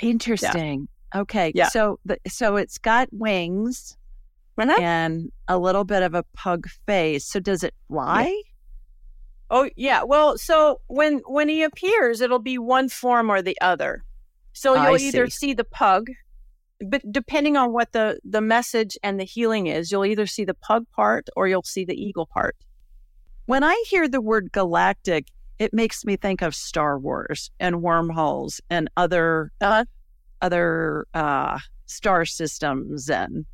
[0.00, 0.88] Interesting.
[1.14, 1.52] Okay.
[1.54, 1.68] Yeah.
[1.68, 3.96] So the, so it's got wings
[4.58, 4.74] Uh-huh.
[4.80, 7.24] and a little bit of a pug face.
[7.24, 8.42] So does it fly?
[9.50, 10.02] Oh yeah.
[10.02, 14.02] Well, so when when he appears, it'll be one form or the other.
[14.52, 15.48] So you'll either see.
[15.48, 16.08] see the pug,
[16.80, 20.54] but depending on what the the message and the healing is, you'll either see the
[20.54, 22.56] pug part or you'll see the eagle part.
[23.44, 25.26] When I hear the word galactic,
[25.58, 29.84] it makes me think of Star Wars and wormholes and other Uh-huh.
[30.42, 33.46] other uh, star systems and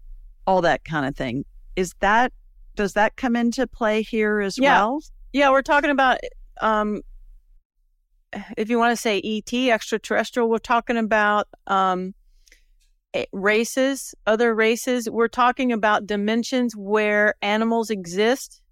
[0.47, 1.45] all that kind of thing.
[1.77, 2.33] Is that
[2.75, 4.79] does that come into play here as Yeah.
[4.79, 5.03] well?
[5.33, 6.19] Yeah, we're talking about
[6.61, 7.03] um
[8.57, 12.15] if you want to say ET extraterrestrial, we're talking about um
[13.33, 15.09] races, other races.
[15.11, 18.63] We're talking about dimensions where animals exist.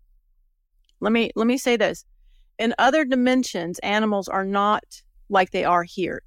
[1.01, 2.05] Let me let me say this.
[2.61, 4.85] In other dimensions, animals are not
[5.31, 6.23] like they are here.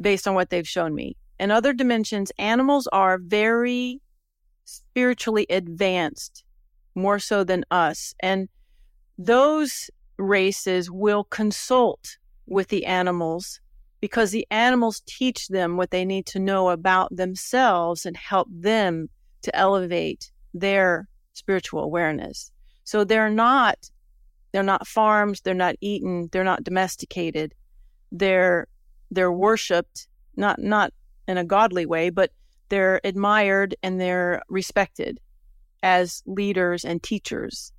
[0.00, 1.14] Based on what they've shown me.
[1.38, 4.00] In other dimensions, animals are very
[4.64, 6.42] spiritually advanced,
[6.94, 8.14] more so than us.
[8.20, 8.48] And
[9.18, 13.60] those races will consult with the animals
[14.00, 19.10] because the animals teach them what they need to know about themselves and help them
[19.42, 22.50] to elevate their spiritual awareness.
[22.84, 23.90] So they're not
[24.52, 27.54] they're not farmed, they're not eaten, they're not domesticated.
[28.10, 28.66] They're
[29.10, 30.92] they're worshiped, not not
[31.26, 32.32] in a godly way, but
[32.68, 35.20] they're admired and they're respected
[35.82, 37.72] as leaders and teachers.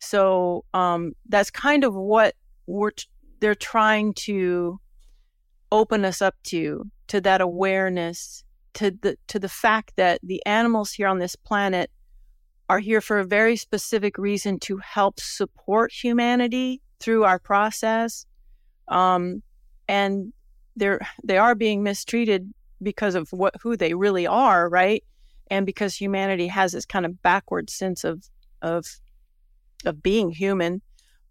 [0.00, 2.34] So um, that's kind of what
[2.66, 3.06] we're t-
[3.40, 4.80] they're trying to
[5.72, 10.92] open us up to to that awareness to the to the fact that the animals
[10.92, 11.90] here on this planet
[12.68, 18.26] are here for a very specific reason to help support humanity through our process
[18.88, 19.42] um,
[19.88, 20.32] and
[20.76, 25.04] they're they are being mistreated because of what who they really are right?
[25.50, 28.28] And because humanity has this kind of backward sense of
[28.62, 28.86] of
[29.84, 30.80] of being human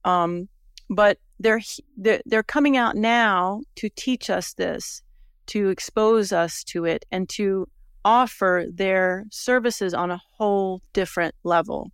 [0.05, 0.47] um,
[0.89, 1.61] but they're,
[1.97, 5.01] they're they're coming out now to teach us this
[5.47, 7.67] to expose us to it and to
[8.05, 11.91] offer their services on a whole different level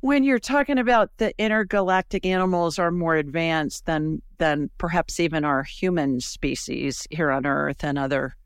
[0.00, 5.64] When you're talking about the intergalactic animals are more advanced than than perhaps even our
[5.64, 8.36] human species here on Earth and other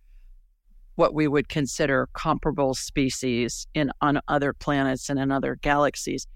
[0.94, 6.26] what we would consider comparable species in on other planets and in other galaxies.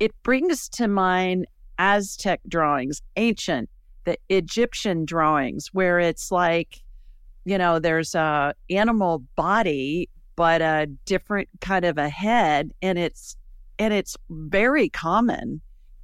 [0.00, 1.46] It brings to mind
[1.78, 3.68] Aztec drawings, ancient,
[4.04, 6.82] the Egyptian drawings, where it's like,
[7.46, 13.36] you know, there's a animal body, but a different kind of a head, and it's
[13.78, 15.60] and it's very common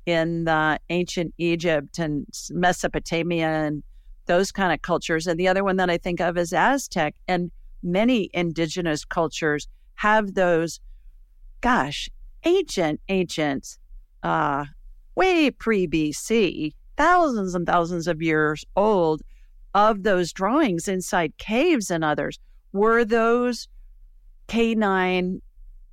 [0.06, 3.82] in the ancient Egypt and Mesopotamia and
[4.26, 5.26] those kind of cultures.
[5.26, 7.14] And the other one that I think of is Aztec.
[7.26, 7.50] And
[7.82, 10.80] many indigenous cultures have those,
[11.60, 12.08] gosh,
[12.44, 13.78] ancient, ancient,
[14.22, 14.66] uh,
[15.16, 19.22] way pre BC, thousands and thousands of years old,
[19.74, 22.38] of those drawings inside caves and others.
[22.72, 23.68] Were those
[24.46, 25.40] canine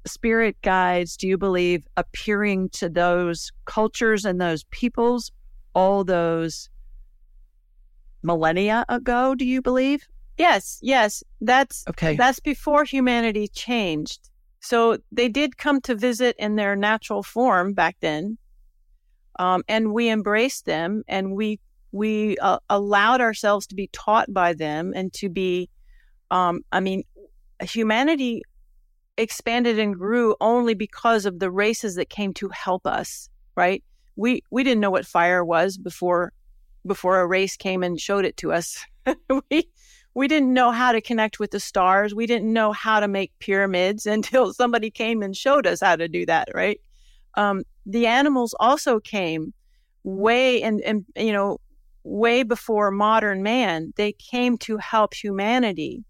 [0.05, 5.31] spirit guides, do you believe, appearing to those cultures and those peoples
[5.73, 6.69] all those
[8.23, 10.07] millennia ago, do you believe?
[10.39, 12.15] yes yes that's Okay.
[12.15, 14.29] That's before humanity changed.
[14.61, 18.37] So they did come to visit in their natural form back then,
[19.37, 21.59] um, and we embraced them, and we
[21.91, 25.69] we uh, allowed ourselves to be taught by them, and to be,
[26.31, 27.03] um, I mean,
[27.61, 28.43] humanity
[29.17, 33.29] expanded and grew only because of the races that came to help us.
[33.55, 33.83] Right?
[34.15, 36.31] We we didn't know what fire was before
[36.85, 38.77] before a race came and showed it to us.
[39.49, 39.67] we
[40.13, 42.15] we didn't know how to connect with the stars.
[42.15, 46.07] We didn't know how to make pyramids until somebody came and showed us how to
[46.07, 46.79] do that, right?
[47.35, 49.53] Um, the animals also came
[50.03, 51.59] way and and you know
[52.03, 56.03] way before modern man they came to help humanity.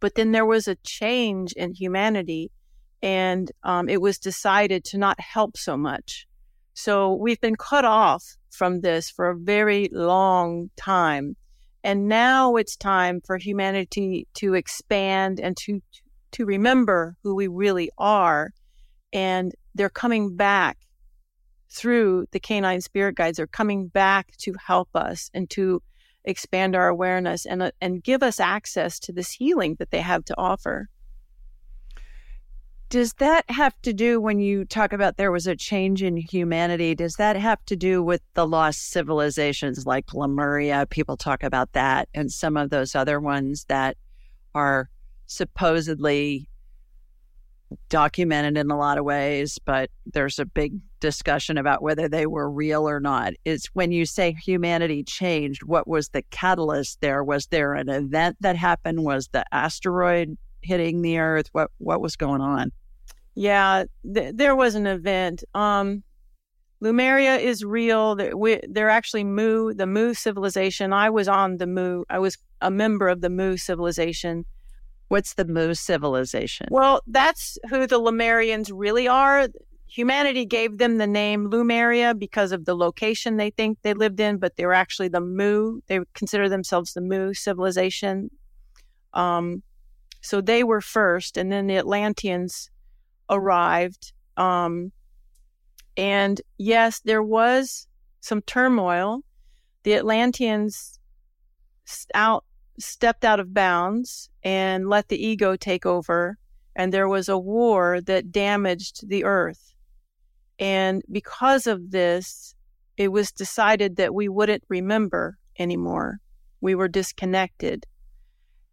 [0.00, 2.50] But then there was a change in humanity
[3.02, 6.26] and um, it was decided to not help so much.
[6.72, 11.36] So we've been cut off from this for a very long time.
[11.82, 15.80] And now it's time for humanity to expand and to
[16.32, 18.52] to remember who we really are.
[19.12, 20.78] And they're coming back
[21.74, 25.82] through the canine spirit guides are coming back to help us and to
[26.24, 30.24] expand our awareness and uh, and give us access to this healing that they have
[30.24, 30.88] to offer.
[32.90, 36.94] Does that have to do when you talk about there was a change in humanity?
[36.94, 40.86] Does that have to do with the lost civilizations like Lemuria?
[40.88, 43.96] People talk about that and some of those other ones that
[44.54, 44.88] are
[45.26, 46.48] supposedly
[47.88, 50.74] documented in a lot of ways, but there's a big
[51.04, 53.34] discussion about whether they were real or not.
[53.44, 57.22] Is when you say humanity changed, what was the catalyst there?
[57.22, 59.04] Was there an event that happened?
[59.04, 61.48] Was the asteroid hitting the earth?
[61.52, 62.72] What what was going on?
[63.34, 63.84] Yeah,
[64.14, 65.44] th- there was an event.
[65.54, 66.02] Um
[66.80, 68.16] Lemuria is real.
[68.16, 70.92] They're actually Mu, the Mu civilization.
[70.92, 72.04] I was on the Mu.
[72.08, 74.44] I was a member of the Mu civilization
[75.08, 76.66] What's the Mu civilization?
[76.70, 79.48] Well, that's who the Lemurians really are.
[79.86, 84.38] Humanity gave them the name Lumeria because of the location they think they lived in,
[84.38, 85.80] but they were actually the Mu.
[85.86, 88.30] They consider themselves the Mu civilization.
[89.12, 89.62] Um,
[90.20, 92.70] so they were first, and then the Atlanteans
[93.30, 94.12] arrived.
[94.36, 94.90] Um,
[95.96, 97.86] and yes, there was
[98.20, 99.20] some turmoil.
[99.84, 100.98] The Atlanteans
[102.14, 102.44] out
[102.78, 106.38] stepped out of bounds and let the ego take over.
[106.74, 109.73] And there was a war that damaged the earth.
[110.58, 112.54] And because of this,
[112.96, 116.18] it was decided that we wouldn't remember anymore.
[116.60, 117.86] We were disconnected.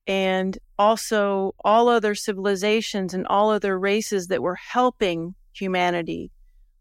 [0.08, 6.32] And also, all other civilizations and all other races that were helping humanity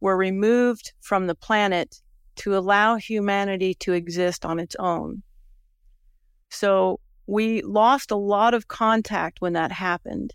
[0.01, 2.01] were removed from the planet
[2.37, 5.23] to allow humanity to exist on its own.
[6.49, 10.35] So we lost a lot of contact when that happened.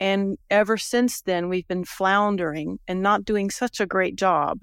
[0.00, 4.60] And ever since then, we've been floundering and not doing such a great job.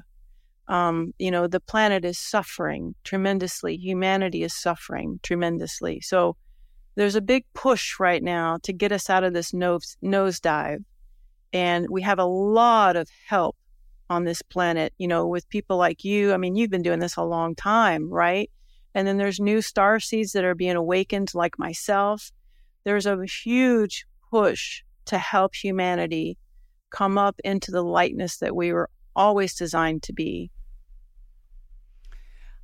[0.68, 3.76] Um, you know, the planet is suffering tremendously.
[3.78, 6.02] Humanity is suffering tremendously.
[6.02, 6.38] So
[6.96, 10.84] there's a big push right now to get us out of this nose nosedive.
[11.52, 13.56] And we have a lot of help
[14.10, 16.34] on this planet, you know, with people like you.
[16.34, 18.50] I mean, you've been doing this a long time, right?
[18.94, 22.32] And then there's new star seeds that are being awakened, like myself.
[22.86, 26.38] There's a huge push to help humanity
[26.90, 30.52] come up into the lightness that we were always designed to be.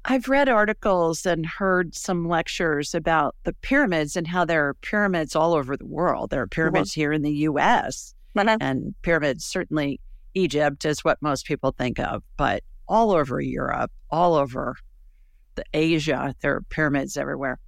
[0.04, 5.36] I've read articles and heard some lectures about the pyramids and how there are pyramids
[5.36, 6.32] all over the world.
[6.32, 8.58] There are pyramids here in the US, uh-huh.
[8.60, 10.00] and pyramids, certainly
[10.34, 14.76] Egypt is what most people think of, but all over Europe, all over
[15.56, 16.34] the Asia.
[16.42, 17.60] There are pyramids everywhere.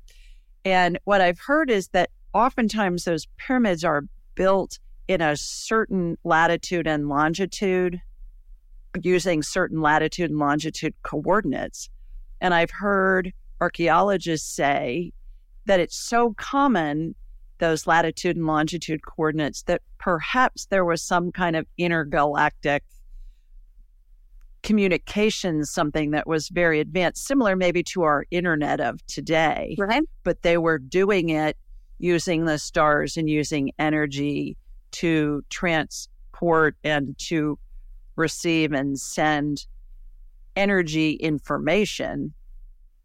[0.65, 4.03] And what I've heard is that oftentimes those pyramids are
[4.36, 8.01] built in a certain latitude and longitude
[9.01, 11.89] using certain latitude and longitude coordinates.
[12.41, 15.11] And I've heard archaeologists say
[15.65, 17.15] that it's so common,
[17.59, 22.84] those latitude and longitude coordinates, that perhaps there was some kind of intergalactic
[24.61, 29.75] communications something that was very advanced, similar maybe to our internet of today.
[29.77, 30.03] Right.
[30.23, 31.57] But they were doing it
[32.04, 34.58] using the stars and using energy
[34.91, 37.58] to transport and to
[38.18, 39.66] receive and send
[40.58, 42.34] energy information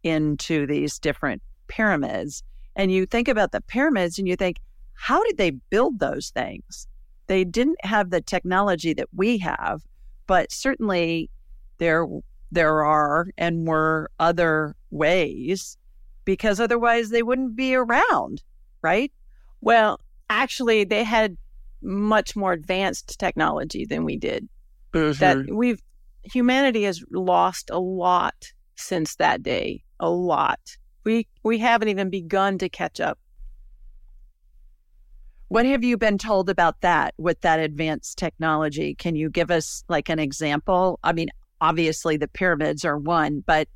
[0.03, 2.43] into these different pyramids.
[2.75, 4.57] And you think about the pyramids and you think,
[4.95, 6.85] how did they build those things?
[7.27, 9.81] They didn't have the technology that we have,
[10.27, 11.29] but certainly
[11.77, 12.05] there
[12.51, 15.77] there are and were other ways
[16.25, 18.43] because otherwise they wouldn't be around,
[18.81, 19.11] right?
[19.61, 19.99] Well,
[20.29, 21.37] actually they had
[21.81, 24.47] much more advanced technology than we did.
[24.93, 25.19] Mm-hmm.
[25.19, 25.81] That we've
[26.23, 29.83] humanity has lost a lot since that day.
[29.99, 30.59] A lot.
[31.03, 33.19] We we haven't even begun to catch up.
[35.49, 38.93] What have you been told about that with that advanced technology?
[38.93, 40.99] Can you give us like an example?
[41.03, 43.67] I mean, obviously the pyramids are one, but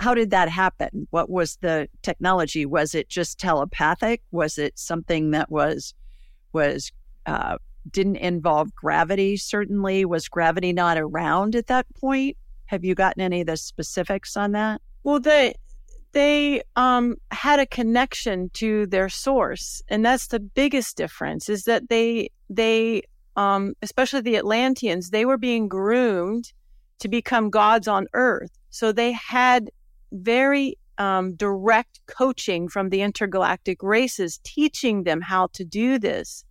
[0.00, 1.06] how did that happen?
[1.10, 2.66] What was the technology?
[2.66, 4.22] Was it just telepathic?
[4.30, 5.94] Was it something that was
[6.52, 6.90] was
[7.26, 7.56] uh,
[7.90, 9.36] didn't involve gravity?
[9.36, 12.36] Certainly, was gravity not around at that point?
[12.66, 14.80] Have you gotten any of the specifics on that?
[15.04, 15.54] Well, they
[16.12, 21.48] they um, had a connection to their source, and that's the biggest difference.
[21.48, 23.02] Is that they they
[23.36, 26.52] um, especially the Atlanteans they were being groomed
[26.98, 29.70] to become gods on Earth, so they had
[30.10, 36.44] very um, direct coaching from the intergalactic races, teaching them how to do this.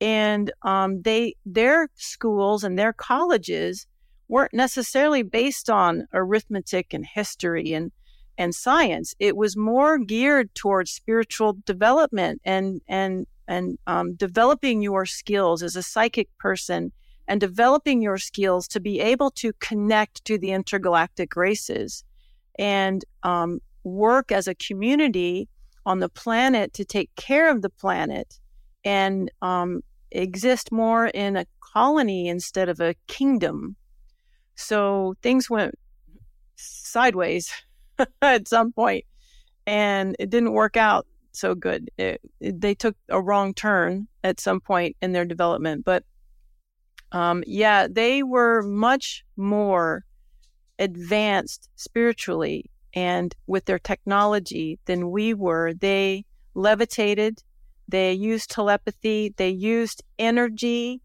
[0.00, 3.86] And um, they their schools and their colleges
[4.26, 7.92] weren't necessarily based on arithmetic and history and
[8.38, 9.14] and science.
[9.18, 15.76] It was more geared towards spiritual development and and and um, developing your skills as
[15.76, 16.92] a psychic person
[17.30, 22.02] and developing your skills to be able to connect to the intergalactic races
[22.58, 25.48] and um, work as a community
[25.86, 28.40] on the planet to take care of the planet
[28.84, 33.76] and um, exist more in a colony instead of a kingdom.
[34.56, 35.76] So things went
[36.56, 37.52] sideways
[38.22, 39.04] at some point
[39.68, 41.92] and it didn't work out so good.
[41.96, 45.84] It, it, they took a wrong turn at some point in their development.
[45.84, 46.02] But
[47.12, 50.04] um, yeah, they were much more
[50.78, 55.72] advanced spiritually and with their technology than we were.
[55.74, 57.42] They levitated,
[57.88, 61.00] they used telepathy, they used energy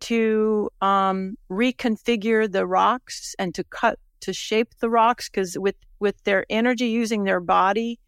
[0.00, 6.22] to um, reconfigure the rocks and to cut to shape the rocks because with with
[6.24, 7.98] their energy using their body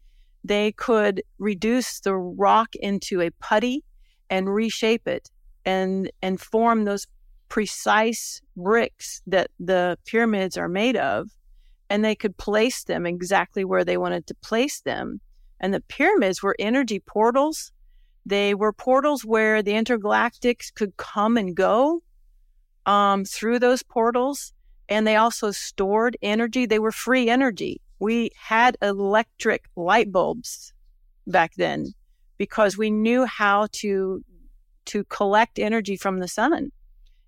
[0.43, 3.83] they could reduce the rock into a putty
[4.29, 5.29] and reshape it
[5.65, 7.07] and and form those
[7.53, 11.29] precise bricks that the pyramids are made of
[11.87, 15.21] and they could place them exactly where they wanted to place them.
[15.59, 17.71] And the pyramids were energy portals.
[18.25, 22.01] They were portals where the intergalactics could come and go
[22.87, 24.51] um, through those portals.
[24.89, 26.65] And they also stored energy.
[26.65, 27.81] They were free energy.
[27.99, 30.73] We had electric light bulbs
[31.27, 31.93] back then
[32.39, 34.23] because we knew how to
[34.85, 36.71] to collect energy from the sun.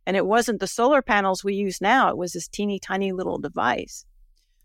[0.06, 2.10] And it wasn't the solar panels we use now.
[2.10, 4.06] It was this teeny tiny little device.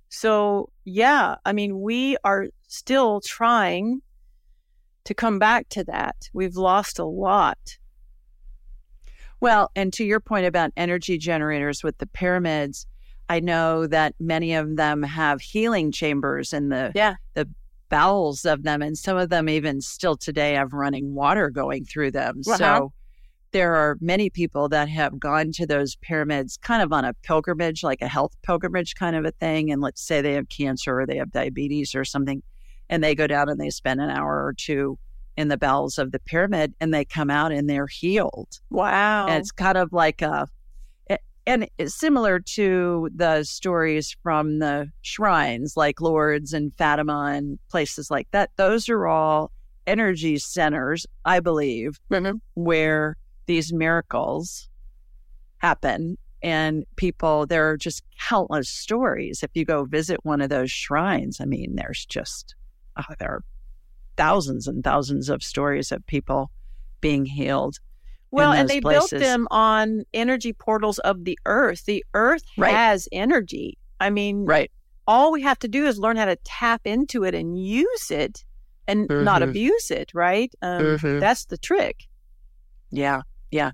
[0.09, 4.03] So, yeah, I mean, we are still trying
[5.05, 6.17] to come back to that.
[6.33, 7.79] We've lost a lot.
[9.41, 12.87] Well, and to your point about energy generators with the pyramids,
[13.29, 17.15] I know that many of them have healing chambers in the yeah.
[17.35, 17.49] the
[17.89, 22.11] bowels of them, and some of them even still today have running water going through
[22.11, 22.43] them.
[22.47, 22.57] Uh-huh.
[22.57, 22.93] So
[23.53, 27.83] there are many people that have gone to those pyramids kind of on a pilgrimage,
[27.83, 29.71] like a health pilgrimage kind of a thing.
[29.71, 32.43] And let's say they have cancer or they have diabetes or something,
[32.89, 34.99] and they go down and they spend an hour or two
[35.37, 38.61] in the bowels of the pyramid and they come out and they're healed.
[38.71, 39.27] Wow.
[39.27, 40.49] And it's kind of like a,
[41.47, 48.11] and it's similar to the stories from the shrines like Lourdes and Fatima and places
[48.11, 48.51] like that.
[48.57, 49.51] Those are all
[49.87, 52.37] energy centers, I believe, mm-hmm.
[52.55, 53.17] where
[53.51, 54.69] these miracles
[55.59, 60.71] happen and people there are just countless stories if you go visit one of those
[60.71, 62.55] shrines i mean there's just
[62.97, 63.45] oh, there are
[64.17, 66.49] thousands and thousands of stories of people
[67.01, 67.81] being healed
[68.31, 69.11] well and they places.
[69.11, 72.73] built them on energy portals of the earth the earth right.
[72.73, 74.71] has energy i mean right
[75.09, 78.45] all we have to do is learn how to tap into it and use it
[78.87, 79.25] and mm-hmm.
[79.25, 81.19] not abuse it right um, mm-hmm.
[81.19, 82.07] that's the trick
[82.93, 83.73] yeah yeah.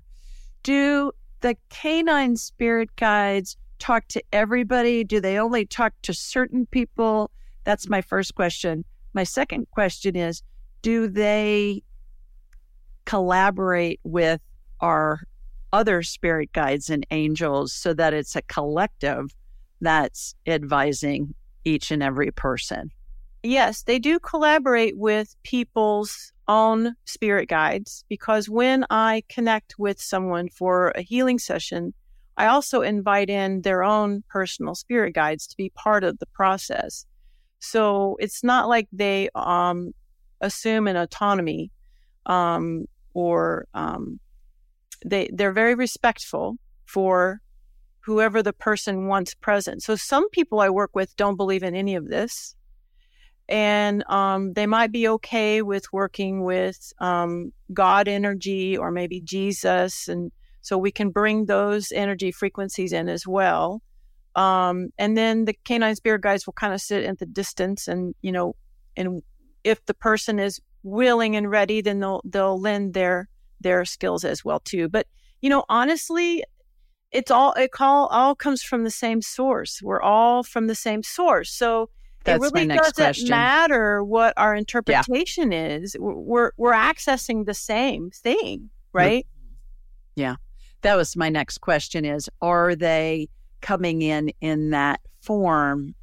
[0.63, 1.11] Do
[1.41, 5.03] the canine spirit guides talk to everybody?
[5.03, 7.31] Do they only talk to certain people?
[7.63, 8.85] That's my first question.
[9.13, 10.41] My second question is
[10.81, 11.83] Do they
[13.05, 14.41] collaborate with
[14.81, 15.21] our
[15.73, 19.33] other spirit guides and angels so that it's a collective
[19.81, 21.33] that's advising
[21.65, 22.91] each and every person?
[23.43, 30.49] Yes, they do collaborate with people's own spirit guides because when I connect with someone
[30.49, 31.93] for a healing session,
[32.37, 37.05] I also invite in their own personal spirit guides to be part of the process.
[37.59, 39.91] So it's not like they um,
[40.41, 41.71] assume an autonomy
[42.27, 44.19] um, or um,
[45.05, 47.41] they they're very respectful for
[48.01, 49.83] whoever the person wants present.
[49.83, 52.55] So some people I work with don't believe in any of this
[53.49, 60.07] and um, they might be okay with working with um, God energy or maybe Jesus,
[60.07, 60.31] and
[60.61, 63.81] so we can bring those energy frequencies in as well.
[64.35, 68.13] Um, and then the canine spirit guides will kind of sit at the distance, and
[68.21, 68.55] you know,
[68.95, 69.21] and
[69.63, 73.29] if the person is willing and ready, then they'll they'll lend their
[73.61, 74.89] their skills as well too.
[74.89, 75.07] But
[75.41, 76.43] you know, honestly,
[77.11, 79.81] it's all it all all comes from the same source.
[79.81, 81.51] We're all from the same source.
[81.51, 81.89] So
[82.23, 83.29] That's it really doesn't question.
[83.29, 85.95] matter what our interpretation is.
[85.99, 89.25] We're we're accessing the same thing, right?
[90.15, 90.35] Yeah.
[90.81, 93.29] That was my next question is are they
[93.61, 95.95] coming in in that form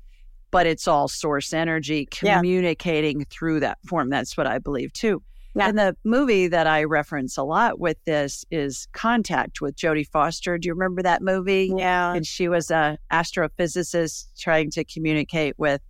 [0.51, 2.37] but it's all source energy Yeah.
[2.39, 5.23] communicating through that form that's what I believe too.
[5.57, 5.69] Yeah.
[5.69, 10.59] And the movie that I reference a lot with this is Contact with Jodie Foster.
[10.59, 11.73] Do you remember that movie?
[11.77, 12.13] Yeah.
[12.15, 15.81] and she was a astrophysicist trying to communicate with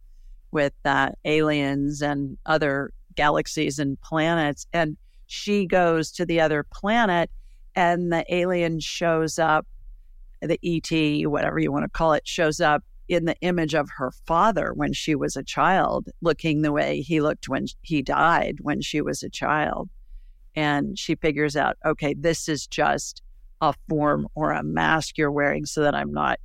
[0.55, 4.97] with uh, aliens and other galaxies and planets and
[5.27, 7.31] she goes to the other planet
[7.77, 9.67] and the alien shows up
[10.41, 14.11] the et whatever you want to call it shows up in the image of her
[14.27, 18.81] father when she was a child looking the way he looked when he died when
[18.81, 19.89] she was a child
[20.57, 23.23] and she figures out okay this is just
[23.61, 26.39] a form or a mask you're wearing so that I'm not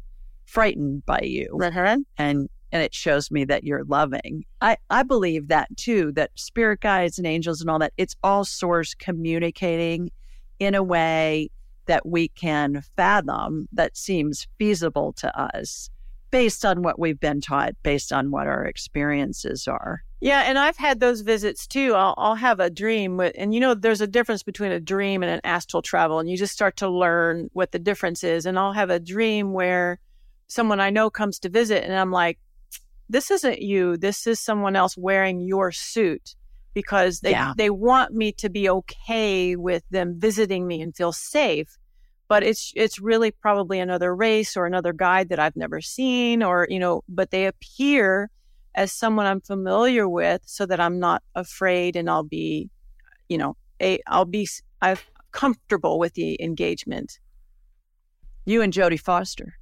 [0.45, 1.57] frightened by you.
[1.61, 1.97] Uh-huh.
[2.17, 4.45] And and it shows me that you're loving.
[4.61, 8.45] I, I believe that too, that spirit guides and angels and all that, it's all
[8.45, 10.11] source communicating
[10.59, 11.49] in a way
[11.85, 15.89] that we can fathom that seems feasible to us
[16.31, 20.03] based on what we've been taught, based on what our experiences are.
[20.21, 21.95] Yeah, and I've had those visits too.
[21.95, 25.23] I'll, I'll have a dream with, and you know, there's a difference between a dream
[25.23, 28.45] and an astral travel, and you just start to learn what the difference is.
[28.45, 29.99] And I'll have a dream where
[30.47, 32.37] someone I know comes to visit, and I'm like,
[33.09, 33.97] "This isn't you.
[33.97, 36.35] This is someone else wearing your suit."
[36.75, 37.53] Because they Yeah.
[37.57, 41.77] they want me to be okay with them visiting me and feel safe,
[42.27, 46.67] but it's it's really probably another race or another guide that I've never seen, or
[46.69, 48.29] you know, but they appear
[48.75, 52.69] as someone I'm familiar with so that I'm not afraid and I'll be,
[53.27, 54.47] you know, a, I'll be
[54.81, 54.97] I'm
[55.31, 57.19] comfortable with the engagement.
[58.45, 59.55] You and Jodie Foster.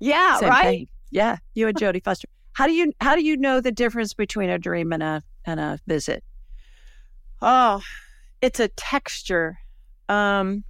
[0.00, 0.64] Yeah, Same right.
[0.64, 0.88] thing.
[1.12, 2.28] Yeah, you and Jodie Foster.
[2.58, 5.60] How do you how do you know the difference between a dream and a and
[5.60, 6.24] a visit?
[7.40, 7.80] Oh,
[8.42, 9.58] it's a texture.
[10.08, 10.64] Um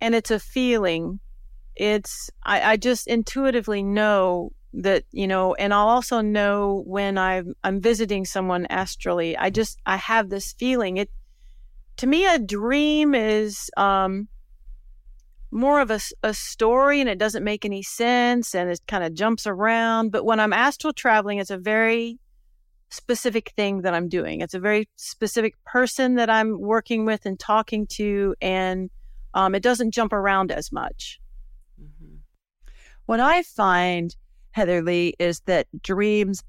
[0.00, 1.20] and it's a feeling.
[1.76, 7.52] It's I, I just intuitively know that, you know, and I'll also know when I'm
[7.62, 9.36] I'm visiting someone astrally.
[9.36, 10.96] I just I have this feeling.
[10.96, 11.10] It
[11.98, 14.28] to me a dream is um
[15.50, 19.14] more of a, a story and it doesn't make any sense and it kind of
[19.14, 20.10] jumps around.
[20.10, 22.18] But when I'm astral traveling, it's a very
[22.90, 24.40] specific thing that I'm doing.
[24.40, 28.90] It's a very specific person that I'm working with and talking to, and
[29.34, 31.20] um, it doesn't jump around as much.
[33.06, 34.14] What I find,
[34.52, 36.42] Heather Leigh, is that dreams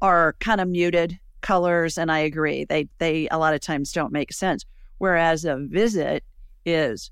[0.00, 2.64] are kind of muted colors, and I agree.
[2.64, 4.64] They they a lot of times don't make sense.
[4.98, 6.24] Whereas a visit
[6.64, 7.10] is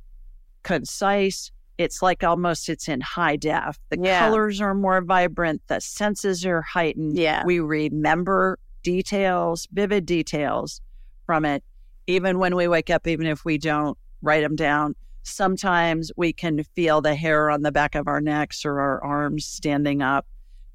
[0.64, 1.52] concise.
[1.78, 3.78] It's like almost it's in high def.
[3.90, 4.20] The Yeah.
[4.20, 5.62] colors are more vibrant.
[5.68, 7.16] The senses are heightened.
[7.16, 7.44] Yeah.
[7.44, 10.80] We remember details, vivid details
[11.26, 11.62] from it,
[12.06, 14.94] even when we wake up, even if we don't write them down.
[15.22, 19.44] Sometimes we can feel the hair on the back of our necks or our arms
[19.46, 20.26] standing up.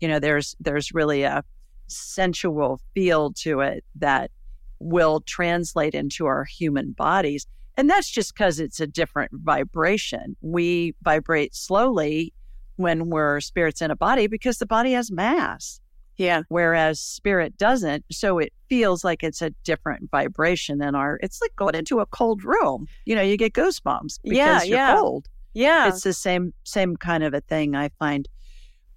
[0.02, 1.44] You know, there's there's really a
[1.88, 4.32] sensual feel to it that
[4.80, 7.46] will translate into our human bodies.
[7.80, 10.36] And that's just because it's a different vibration.
[10.42, 12.34] We vibrate slowly
[12.76, 15.80] when we're spirits in a body because the body has mass
[16.18, 16.42] Yeah.
[16.50, 18.04] whereas spirit doesn't.
[18.12, 21.20] So it feels like it's a different vibration than our.
[21.24, 22.86] It's like going into a cold room.
[23.06, 24.96] You know, you get goosebumps because Yeah, you're yeah.
[24.98, 25.30] cold.
[25.54, 25.88] Yeah.
[25.88, 27.76] It's the same same kind of a thing.
[27.76, 28.28] I find.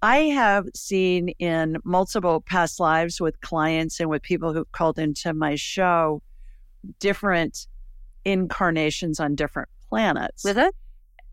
[0.01, 5.33] I have seen in multiple past lives with clients and with people who've called into
[5.33, 6.21] my show
[6.99, 7.67] different
[8.25, 10.45] incarnations on different planets.
[10.45, 10.75] It?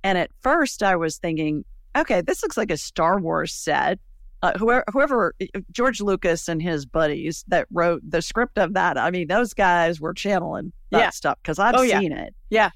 [0.03, 1.65] And at first, I was thinking,
[1.97, 3.99] okay, this looks like a Star Wars set.
[4.43, 5.35] Uh, whoever, whoever,
[5.71, 10.01] George Lucas and his buddies that wrote the script of that, I mean, those guys
[10.01, 11.11] were channeling that Yeah.
[11.11, 12.01] stuff because I've Oh, yeah.
[12.01, 12.35] seen it.
[12.49, 12.71] Yeah.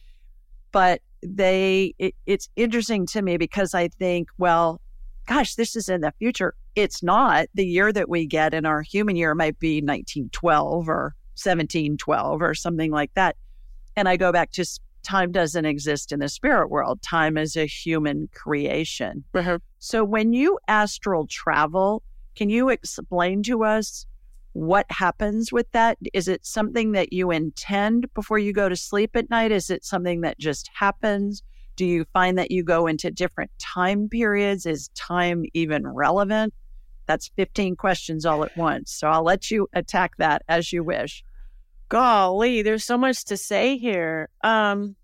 [0.73, 4.81] But they, it, it's interesting to me because I think, well,
[5.27, 6.55] gosh, this is in the future.
[6.77, 7.47] It's not.
[7.55, 12.55] The year that we get in our human year might be 1912 or 1712 or
[12.55, 13.37] something like that.
[13.97, 14.65] And I go back to
[15.05, 17.01] time doesn't exist in the spirit world.
[17.03, 19.25] Time is a human creation.
[19.35, 19.59] Uh-huh.
[19.79, 22.03] So when you astral travel,
[22.35, 24.07] can you explain to us
[24.55, 25.99] what happens with that?
[26.13, 29.53] Is it something that you intend before you go to sleep at night?
[29.53, 31.43] Is it something that just happens?
[31.77, 34.65] Do you find that you go into different time periods?
[34.65, 36.55] Is time even relevant?
[37.07, 38.93] That's 15 questions all at once.
[38.93, 41.25] So I'll let you attack that as you wish.
[41.95, 44.29] Golly, there's so much to say here.
[44.43, 44.97] Um,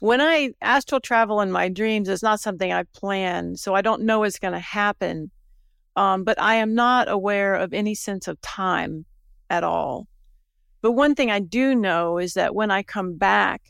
[0.00, 4.02] when I astral travel in my dreams, it's not something I plan, so I don't
[4.02, 5.30] know what's going to happen.
[5.96, 9.06] Um, but I am not aware of any sense of time
[9.48, 10.08] at all.
[10.82, 13.62] But one thing I do know is that when I come back,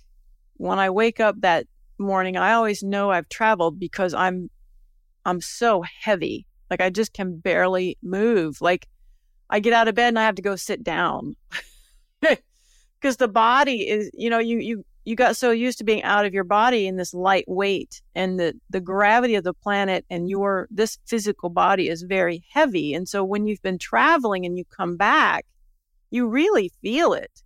[0.57, 4.51] when I wake up that morning, I always know I've traveled because I'm
[5.25, 6.47] I'm so heavy.
[6.69, 8.61] Like I just can barely move.
[8.61, 8.89] Like
[9.49, 11.37] I get out of bed and I have to go sit down.
[13.03, 16.25] Because the body is, you know, you you you got so used to being out
[16.25, 20.31] of your body in this light weight and the the gravity of the planet and
[20.31, 22.95] your this physical body is very heavy.
[22.95, 25.45] And so when you've been traveling and you come back,
[26.11, 27.43] you really feel it.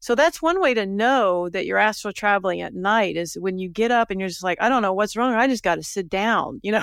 [0.00, 3.68] So that's one way to know that you're astral traveling at night is when you
[3.68, 5.32] get up and you're just like, I don't know what's wrong.
[5.34, 6.82] I just got to sit down, you know?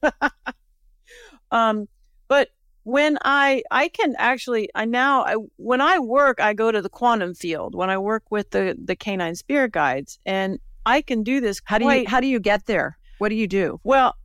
[1.50, 1.88] um,
[2.28, 2.50] but
[2.84, 6.88] when I, I can actually, I now, I, when I work, I go to the
[6.88, 11.40] quantum field when I work with the, the canine spirit guides and I can do
[11.40, 11.60] this.
[11.64, 12.98] How do you, how do you get there?
[13.18, 13.80] What do you do?
[13.84, 14.16] Well,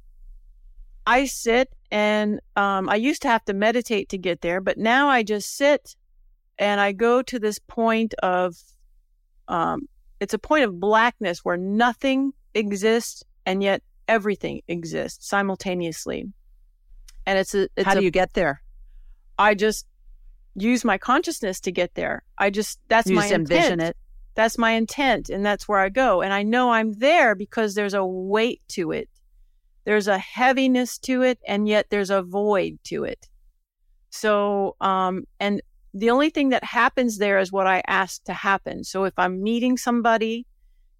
[1.05, 5.07] I sit and um, I used to have to meditate to get there, but now
[5.07, 5.95] I just sit
[6.57, 8.55] and I go to this point of,
[9.47, 9.87] um,
[10.19, 16.25] it's a point of blackness where nothing exists and yet everything exists simultaneously.
[17.27, 18.63] And it's a, it's how do a, you get there?
[19.37, 19.85] I just
[20.55, 22.23] use my consciousness to get there.
[22.37, 23.97] I just, that's you my just envision it.
[24.33, 25.29] That's my intent.
[25.29, 26.21] And that's where I go.
[26.21, 29.09] And I know I'm there because there's a weight to it.
[29.83, 31.37] There's a heaviness to it.
[31.45, 33.27] And yet there's a void to it.
[34.09, 35.61] So, um, and
[35.93, 38.85] the only thing that happens there is what I ask to happen.
[38.85, 40.45] So if I'm meeting somebody,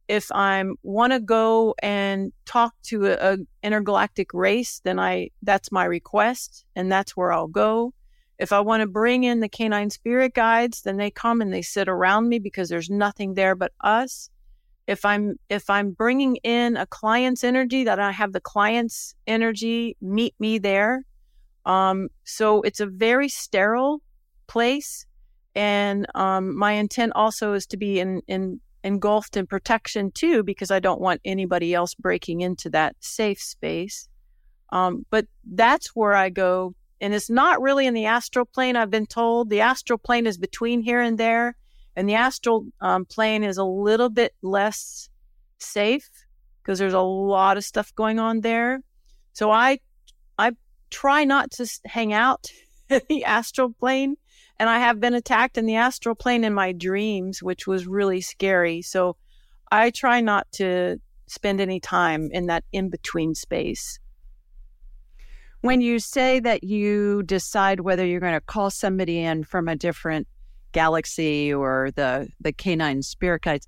[0.07, 5.71] if I'm want to go and talk to a, a, intergalactic race, then I that's
[5.71, 7.93] my request, and that's where I'll go.
[8.39, 11.61] If I want to bring in the canine spirit guides, then they come and they
[11.61, 14.29] sit around me because there's nothing there but us.
[14.85, 19.97] If I'm if I'm bringing in a client's energy, that I have the client's energy
[20.01, 21.03] meet me there.
[21.65, 24.01] Um, so it's a very sterile
[24.47, 25.05] place.
[25.53, 30.71] And um, my intent also is to be in, in engulfed in protection too, because
[30.71, 34.09] I don't want anybody else breaking into that safe space.
[34.71, 36.73] Um, but that's where I go.
[36.99, 39.49] And it's not really in the astral plane, I've been told.
[39.49, 41.55] The astral plane is between here and there.
[41.95, 45.09] And the astral um, plane is a little bit less
[45.59, 46.09] safe
[46.61, 48.81] because there's a lot of stuff going on there.
[49.33, 49.79] So I,
[50.37, 50.51] I
[50.89, 52.47] try not to hang out
[52.89, 54.17] in the astral plane
[54.59, 58.21] and I have been attacked in the astral plane in my dreams, which was really
[58.21, 58.81] scary.
[58.81, 59.15] So
[59.71, 63.99] I try not to spend any time in that in between space.
[65.61, 69.75] When you say that you decide whether you're going to call somebody in from a
[69.75, 70.27] different
[70.71, 73.67] galaxy or the the canine spirit guides,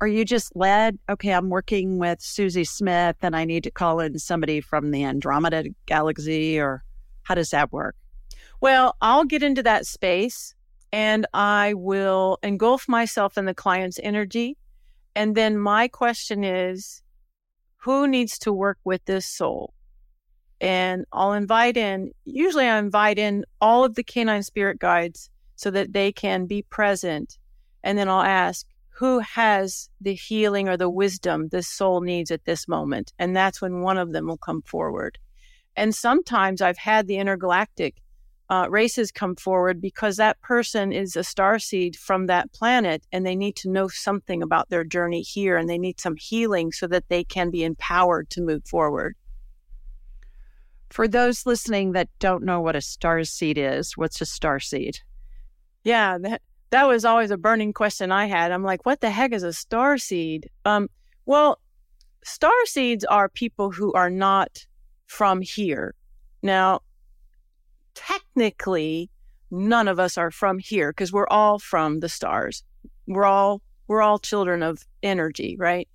[0.00, 0.98] are you just led?
[1.08, 5.04] Okay, I'm working with Susie Smith and I need to call in somebody from the
[5.04, 6.84] Andromeda galaxy, or
[7.22, 7.96] how does that work?
[8.64, 10.54] Well, I'll get into that space
[10.90, 14.56] and I will engulf myself in the client's energy.
[15.14, 17.02] And then my question is
[17.76, 19.74] who needs to work with this soul?
[20.62, 25.70] And I'll invite in, usually I invite in all of the canine spirit guides so
[25.70, 27.36] that they can be present.
[27.82, 32.46] And then I'll ask, who has the healing or the wisdom this soul needs at
[32.46, 33.12] this moment?
[33.18, 35.18] And that's when one of them will come forward.
[35.76, 37.96] And sometimes I've had the intergalactic
[38.54, 43.26] uh, races come forward because that person is a star seed from that planet and
[43.26, 46.86] they need to know something about their journey here and they need some healing so
[46.86, 49.16] that they can be empowered to move forward.
[50.90, 55.00] For those listening that don't know what a star seed is, what's a star seed?
[55.82, 56.40] Yeah, that,
[56.70, 58.52] that was always a burning question I had.
[58.52, 60.48] I'm like, what the heck is a star seed?
[60.64, 60.88] Um,
[61.26, 61.58] well,
[62.22, 64.64] star seeds are people who are not
[65.06, 65.96] from here.
[66.40, 66.82] Now,
[67.94, 69.10] technically
[69.50, 72.62] none of us are from here because we're all from the stars.
[73.06, 75.88] We're all we're all children of energy, right?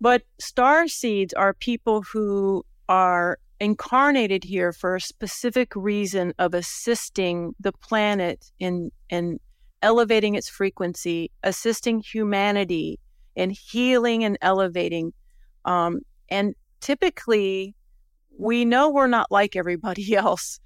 [0.00, 7.54] But star seeds are people who are incarnated here for a specific reason of assisting
[7.60, 9.38] the planet in in
[9.82, 12.98] elevating its frequency, assisting humanity
[13.34, 15.12] in healing and elevating.
[15.64, 17.74] Um, and typically,
[18.38, 20.58] we know we're not like everybody else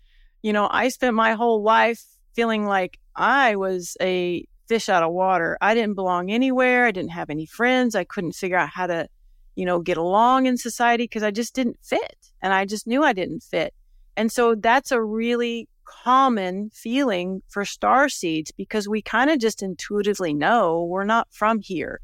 [0.46, 2.04] you know, I spent my whole life
[2.36, 5.58] feeling like I was a fish out of water.
[5.60, 6.86] I didn't belong anywhere.
[6.86, 7.96] I didn't have any friends.
[7.96, 9.08] I couldn't figure out how to,
[9.56, 12.30] you know, get along in society because I just didn't fit.
[12.42, 13.74] And I just knew I didn't fit.
[14.16, 19.64] And so that's a really common feeling for star seeds because we kind of just
[19.64, 21.98] intuitively know we're not from here.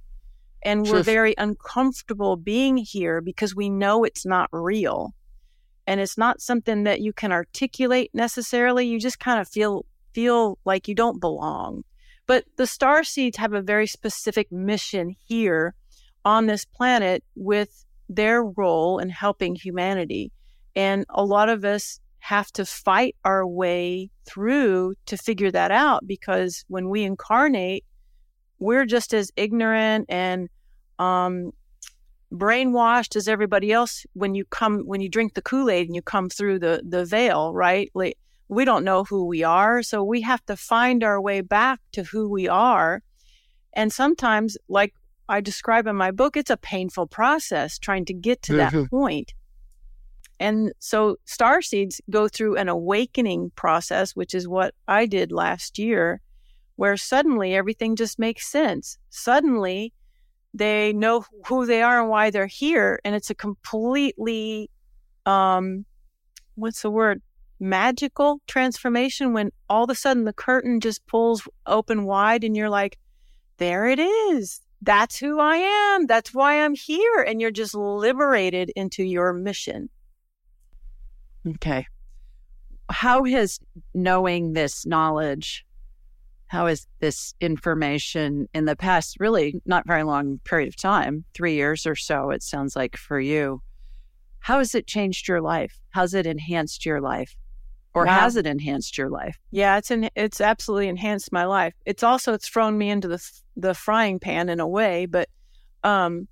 [0.64, 5.14] And we're very uncomfortable being here because we know it's not real.
[5.86, 8.86] And it's not something that you can articulate necessarily.
[8.86, 11.82] You just kind of feel feel like you don't belong.
[12.26, 15.74] But the star seeds have a very specific mission here
[16.24, 20.30] on this planet with their role in helping humanity.
[20.76, 26.06] And a lot of us have to fight our way through to figure that out
[26.06, 27.84] because when we incarnate,
[28.60, 30.48] we're just as ignorant and
[31.00, 31.50] um,
[32.32, 36.28] brainwashed as everybody else when you come when you drink the kool-aid and you come
[36.28, 38.16] through the the veil right like
[38.48, 42.02] we don't know who we are so we have to find our way back to
[42.04, 43.02] who we are
[43.74, 44.94] and sometimes like
[45.28, 48.78] i describe in my book it's a painful process trying to get to mm-hmm.
[48.80, 49.34] that point
[50.42, 55.78] and so star seeds go through an awakening process, which is what I did last
[55.78, 56.20] year,
[56.74, 58.98] where suddenly everything just makes sense.
[59.08, 59.92] Suddenly
[60.54, 63.00] they know who they are and why they're here.
[63.04, 64.70] And it's a completely,
[65.26, 65.84] um,
[66.54, 67.22] what's the word?
[67.60, 72.70] Magical transformation when all of a sudden the curtain just pulls open wide and you're
[72.70, 72.98] like,
[73.58, 74.60] there it is.
[74.82, 76.06] That's who I am.
[76.06, 77.24] That's why I'm here.
[77.26, 79.88] And you're just liberated into your mission.
[81.46, 81.86] Okay.
[82.90, 83.60] How has
[83.94, 85.64] knowing this knowledge,
[86.52, 91.54] how has this information in the past, really not very long period of time, three
[91.54, 93.62] years or so, it sounds like for you,
[94.40, 95.80] how has it changed your life?
[95.92, 97.34] How's it enhanced your life?
[97.94, 98.20] Or wow.
[98.20, 99.38] has it enhanced your life?
[99.50, 101.72] Yeah, it's in, it's absolutely enhanced my life.
[101.86, 105.30] It's also it's thrown me into the the frying pan in a way, but
[105.84, 106.28] um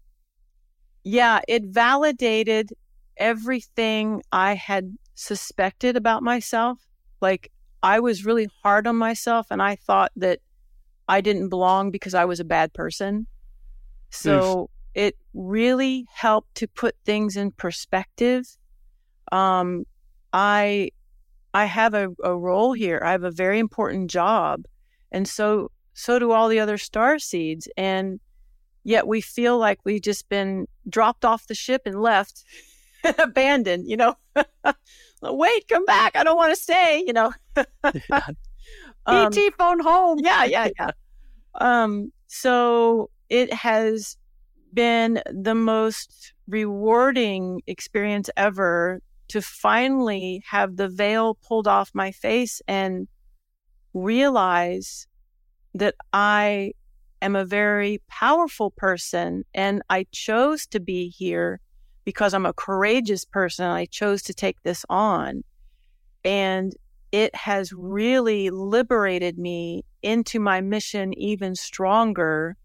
[1.03, 2.75] yeah, it validated
[3.17, 6.79] everything I had suspected about myself.
[7.23, 7.51] Like
[7.83, 10.41] I was really hard on myself and I thought that
[11.09, 13.27] I didn't belong because I was a bad person.
[14.11, 14.71] So Oof.
[14.95, 18.47] it really helped to put things in perspective.
[19.33, 19.85] Um,
[20.33, 20.91] I
[21.53, 23.03] I have a, a role here.
[23.05, 24.65] I have a very important job.
[25.11, 27.69] And so so do all the other star seeds.
[27.77, 28.21] And
[28.85, 32.45] yet we feel like we've just been dropped off the ship and left
[33.19, 34.17] abandoned, you know.
[35.23, 36.17] Wait, come back.
[36.17, 37.33] I don't want to stay, you know.
[37.85, 37.95] um,
[39.09, 40.19] ET phone home.
[40.23, 40.91] Yeah, yeah, yeah.
[41.55, 44.17] Um, so it has
[44.73, 52.61] been the most rewarding experience ever to finally have the veil pulled off my face
[52.67, 53.07] and
[53.95, 55.07] realize
[55.75, 56.73] that I
[57.23, 61.61] am a very powerful person and I chose to be here
[62.05, 63.67] because I'm a courageous person.
[63.67, 65.43] I chose to take this on.
[66.25, 66.75] And
[67.13, 72.57] it has really liberated me into my mission even stronger.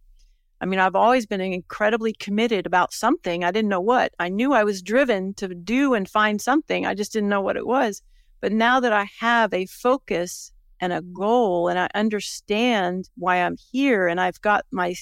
[0.62, 3.44] I mean, I've always been incredibly committed about something.
[3.44, 4.14] I didn't know what.
[4.20, 6.86] I knew I was driven to do and find something.
[6.86, 8.02] I just didn't know what it was.
[8.42, 13.58] But now that I have a focus and a goal and I understand why I'm
[13.72, 14.96] here and I've got my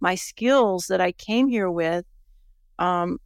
[0.00, 2.04] my skills that I came here with,
[2.78, 3.18] um,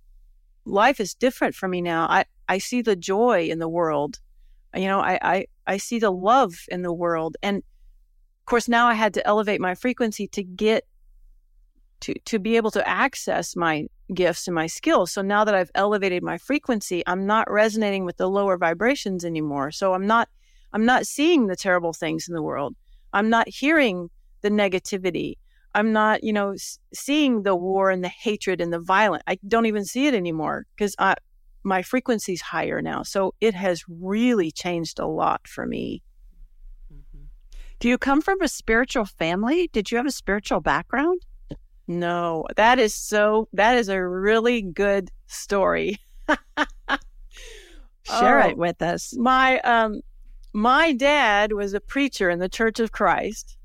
[0.65, 2.07] life is different for me now.
[2.09, 4.21] I, I see the joy in the world.
[4.75, 7.37] You know, I, I, I see the love in the world.
[7.43, 10.85] And of course, now I had to elevate my frequency to get
[12.01, 15.13] to, to be able to access my gifts and my skills.
[15.13, 19.71] So now that I've elevated my frequency, I'm not resonating with the lower vibrations anymore.
[19.71, 20.29] So I'm not,
[20.73, 22.75] I'm not seeing the terrible things in the world.
[23.13, 24.11] I'm not hearing
[24.41, 25.37] the negativity.
[25.75, 26.55] I'm not, you know,
[26.93, 29.23] seeing the war and the hatred and the violence.
[29.27, 31.15] I don't even see it anymore because I
[31.65, 33.03] my frequency's higher now.
[33.03, 36.03] So it has really changed a lot for me.
[36.93, 37.25] Mm-hmm.
[37.79, 39.69] Do you come from a spiritual family?
[39.73, 41.21] Did you have a spiritual background?
[41.89, 45.99] No, that is so, that is a really good story.
[48.05, 49.15] Share oh, it with us.
[49.17, 50.01] My, um,
[50.53, 53.57] my dad was a preacher in the Church of Christ.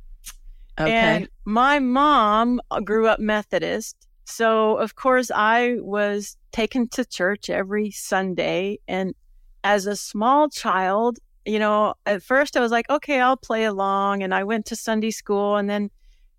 [0.79, 0.91] Okay.
[0.91, 3.95] And my mom uh, grew up Methodist.
[4.25, 8.79] So, of course, I was taken to church every Sunday.
[8.87, 9.15] And
[9.63, 14.23] as a small child, you know, at first I was like, okay, I'll play along.
[14.23, 15.55] And I went to Sunday school.
[15.55, 15.89] And then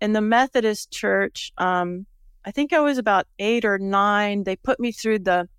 [0.01, 2.05] in the Methodist church, um,
[2.45, 4.43] I think I was about eight or nine.
[4.43, 5.49] They put me through the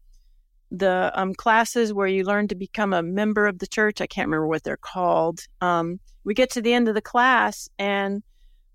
[0.72, 4.01] the um, classes where you learn to become a member of the church.
[4.01, 5.41] I can't remember what they're called.
[5.61, 8.22] Um, we get to the end of the class, and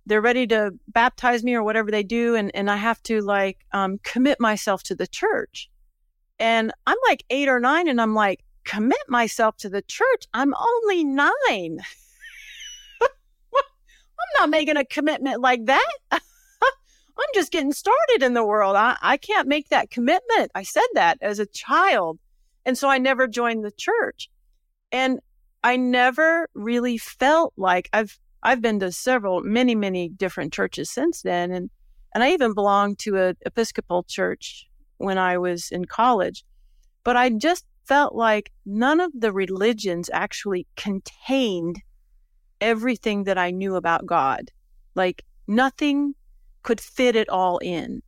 [0.05, 3.65] they're ready to baptize me or whatever they do and, and i have to like
[3.71, 5.69] um, commit myself to the church
[6.39, 10.53] and i'm like eight or nine and i'm like commit myself to the church i'm
[10.53, 11.29] only nine
[13.01, 15.93] i'm not making a commitment like that
[17.17, 18.75] I'm just getting started in the world.
[18.75, 20.51] I, I can't make that commitment.
[20.53, 22.19] I said that as a child.
[22.65, 24.29] And so I never joined the church.
[24.91, 25.19] And
[25.63, 31.23] I never really felt like I've I've been to several, many, many different churches since
[31.23, 31.51] then.
[31.51, 31.71] And
[32.13, 36.45] and I even belonged to an Episcopal church when I was in college.
[37.03, 41.81] But I just felt like none of the religions actually contained
[42.61, 44.51] everything that I knew about God.
[44.93, 46.13] Like nothing
[46.61, 48.01] could fit it all in.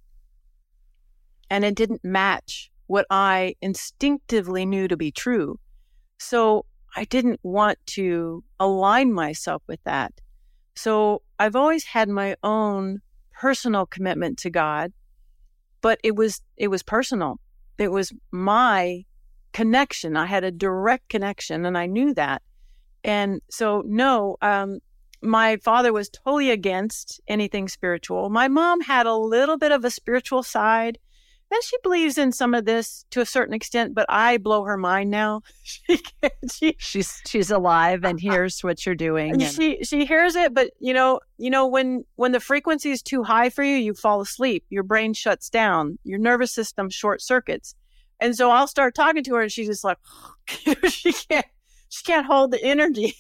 [1.50, 5.60] And it didn't match what I instinctively knew to be true.
[6.20, 6.66] So
[6.96, 10.14] I didn't want to align myself with that.
[10.78, 13.02] So I've always had my own
[13.34, 14.94] personal commitment to God,
[15.82, 17.40] but it was it was personal.
[17.78, 19.06] It was my
[19.54, 20.16] connection.
[20.16, 22.42] I had a direct connection and I knew that.
[23.04, 24.80] And so no, um,
[25.22, 28.30] my father was totally against anything spiritual.
[28.30, 31.00] My mom had a little bit of a spiritual side.
[31.50, 34.76] And she believes in some of this to a certain extent, but I blow her
[34.76, 35.44] mind now.
[35.64, 36.00] she,
[36.52, 39.32] she, she's she's alive and hears what you're doing.
[39.32, 42.92] And, and she she hears it, but you know you know when when the frequency
[42.92, 44.66] is too high for you, you fall asleep.
[44.70, 45.98] Your brain shuts down.
[46.04, 47.76] Your nervous system short circuits.
[48.20, 50.00] And so I'll start talking to her, and she's just like
[50.90, 51.46] she can't
[51.90, 53.16] she can't hold the energy.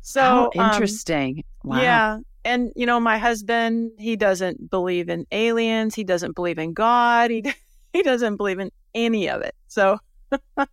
[0.00, 1.44] so How um, interesting.
[1.64, 1.82] Um, wow.
[1.82, 2.18] Yeah.
[2.44, 5.94] And you know, my husband, he doesn't believe in aliens.
[5.94, 7.30] He doesn't believe in God.
[7.30, 7.44] He
[7.92, 9.54] he doesn't believe in any of it.
[9.68, 9.98] So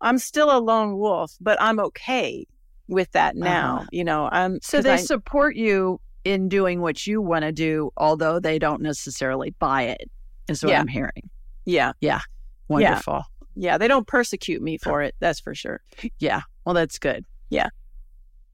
[0.00, 2.46] I'm still a lone wolf, but I'm okay
[2.88, 3.76] with that now.
[3.76, 3.86] Uh-huh.
[3.92, 7.90] You know, I'm so they I, support you in doing what you want to do,
[7.96, 10.10] although they don't necessarily buy it.
[10.48, 10.80] Is what yeah.
[10.80, 11.30] I'm hearing.
[11.64, 12.20] Yeah, yeah,
[12.68, 13.22] wonderful.
[13.54, 13.72] Yeah.
[13.72, 15.14] yeah, they don't persecute me for it.
[15.20, 15.80] That's for sure.
[16.18, 17.24] Yeah, well, that's good.
[17.50, 17.68] Yeah.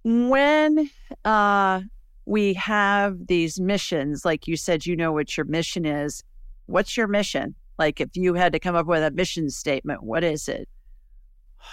[0.05, 0.91] When
[1.25, 1.81] uh,
[2.27, 6.23] we have these missions, like you said, you know what your mission is.
[6.67, 7.55] What's your mission?
[7.79, 10.69] Like, if you had to come up with a mission statement, what is it?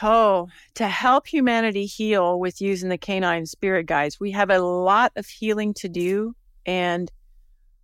[0.01, 4.20] Oh, to help humanity heal with using the canine spirit guides.
[4.20, 6.36] We have a lot of healing to do,
[6.66, 7.12] and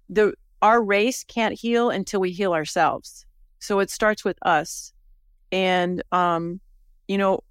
[0.09, 3.25] the our race can't heal until we heal ourselves.
[3.59, 4.93] So it starts with us.
[5.51, 6.59] And um,
[7.07, 7.43] you know,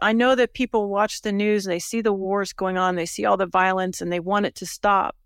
[0.00, 3.06] I know that people watch the news and they see the wars going on, they
[3.06, 5.16] see all the violence and they want it to stop.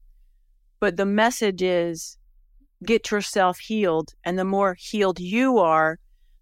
[0.80, 2.18] But the message is
[2.84, 4.14] get yourself healed.
[4.24, 5.98] And the more healed you are,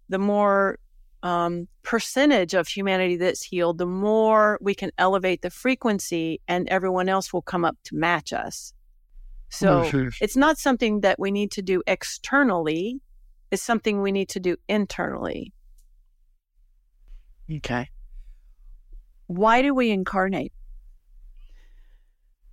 [0.09, 0.79] the more
[1.23, 7.09] um, percentage of humanity that's healed, the more we can elevate the frequency and everyone
[7.09, 8.73] else will come up to match us.
[9.49, 9.89] So
[10.21, 12.99] it's not something that we need to do externally,
[13.49, 15.53] it's something we need to do internally.
[17.49, 17.89] Okay.
[19.27, 20.53] Why do we incarnate?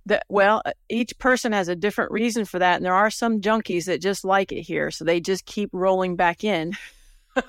[0.05, 2.75] That, well, uh, each person has a different reason for that.
[2.75, 4.91] And there are some junkies that just like it here.
[4.91, 6.73] So they just keep rolling back in.
[7.35, 7.47] this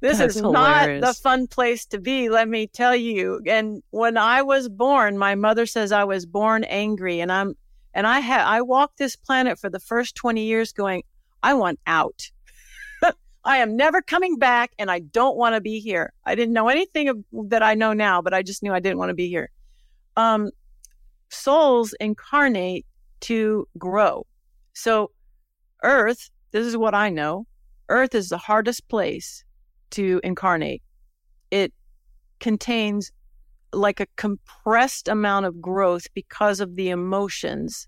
[0.00, 1.00] That's is hilarious.
[1.00, 3.40] not the fun place to be, let me tell you.
[3.46, 7.18] And when I was born, my mother says I was born angry.
[7.18, 7.54] And I'm,
[7.92, 11.02] and I had, I walked this planet for the first 20 years going,
[11.42, 12.30] I want out.
[13.44, 16.12] I am never coming back and I don't want to be here.
[16.24, 17.18] I didn't know anything of,
[17.48, 19.50] that I know now, but I just knew I didn't want to be here.
[20.16, 20.50] Um,
[21.30, 22.86] souls incarnate
[23.22, 24.26] to grow.
[24.74, 25.10] So,
[25.82, 27.46] Earth, this is what I know
[27.88, 29.44] Earth is the hardest place
[29.90, 30.82] to incarnate.
[31.50, 31.72] It
[32.40, 33.12] contains
[33.72, 37.86] like a compressed amount of growth because of the emotions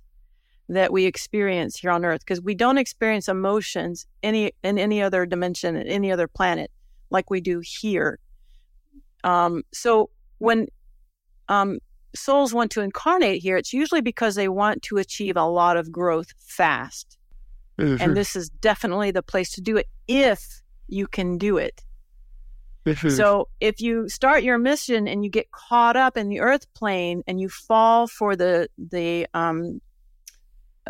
[0.69, 5.27] that we experience here on earth because we don't experience emotions any in any other
[5.27, 6.71] dimension in any other planet
[7.11, 8.19] like we do here
[9.25, 10.67] um, so when
[11.49, 11.79] um,
[12.15, 15.93] souls want to incarnate here it's usually because they want to achieve a lot of
[15.93, 17.19] growth fast
[17.79, 18.03] mm-hmm.
[18.03, 21.85] and this is definitely the place to do it if you can do it
[22.87, 23.11] mm-hmm.
[23.11, 27.23] so if you start your mission and you get caught up in the earth plane
[27.27, 29.81] and you fall for the the um,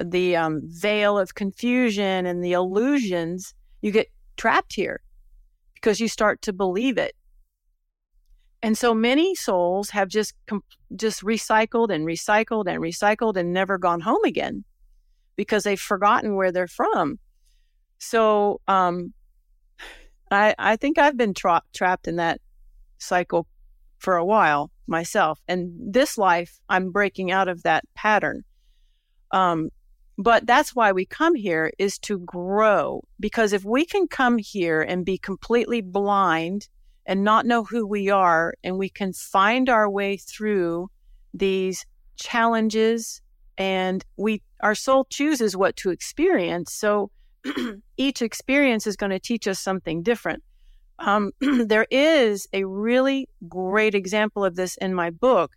[0.03, 5.03] the um, veil of confusion and the illusions, you get trapped here
[5.75, 7.15] because you start to believe it.
[8.63, 10.65] And so many souls have just com-
[10.97, 14.65] just recycled and recycled and recycled and never gone home again
[15.37, 17.19] because they've forgotten where they're from.
[17.99, 19.13] So um,
[20.31, 22.41] I I think I've been tra- trapped in that
[22.99, 23.47] cycle
[23.99, 25.41] for a while myself.
[25.49, 28.45] And this life, I'm breaking out of that pattern.
[29.31, 29.71] Um,
[30.17, 33.03] but that's why we come here is to grow.
[33.19, 36.69] Because if we can come here and be completely blind
[37.07, 40.89] and not know who we are, and we can find our way through
[41.35, 41.85] these
[42.17, 43.21] challenges
[43.59, 47.11] and we our soul chooses what to experience so
[47.97, 50.43] each experience is going to teach us something different
[51.01, 55.53] um, there is a really great example of this in my book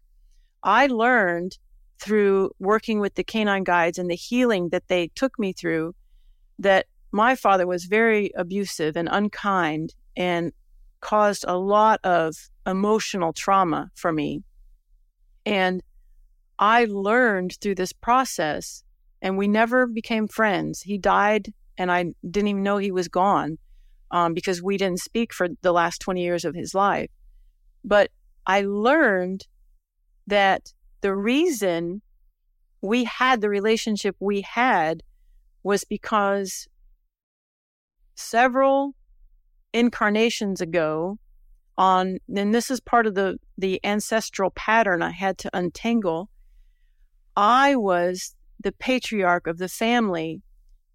[0.63, 1.57] i learned
[1.99, 5.95] through working with the canine guides and the healing that they took me through
[6.59, 10.51] that my father was very abusive and unkind and
[10.99, 12.35] caused a lot of
[12.65, 14.43] emotional trauma for me
[15.45, 15.81] and
[16.59, 18.83] I learned through this process,
[19.21, 20.81] and we never became friends.
[20.81, 23.57] He died, and I didn't even know he was gone
[24.11, 27.09] um, because we didn't speak for the last 20 years of his life.
[27.83, 28.11] But
[28.45, 29.47] I learned
[30.25, 32.01] that the reason
[32.81, 35.03] we had the relationship we had
[35.63, 36.67] was because
[38.15, 38.93] several
[39.73, 41.17] incarnations ago
[41.77, 46.29] on and this is part of the the ancestral pattern I had to untangle
[47.37, 50.41] I was the patriarch of the family,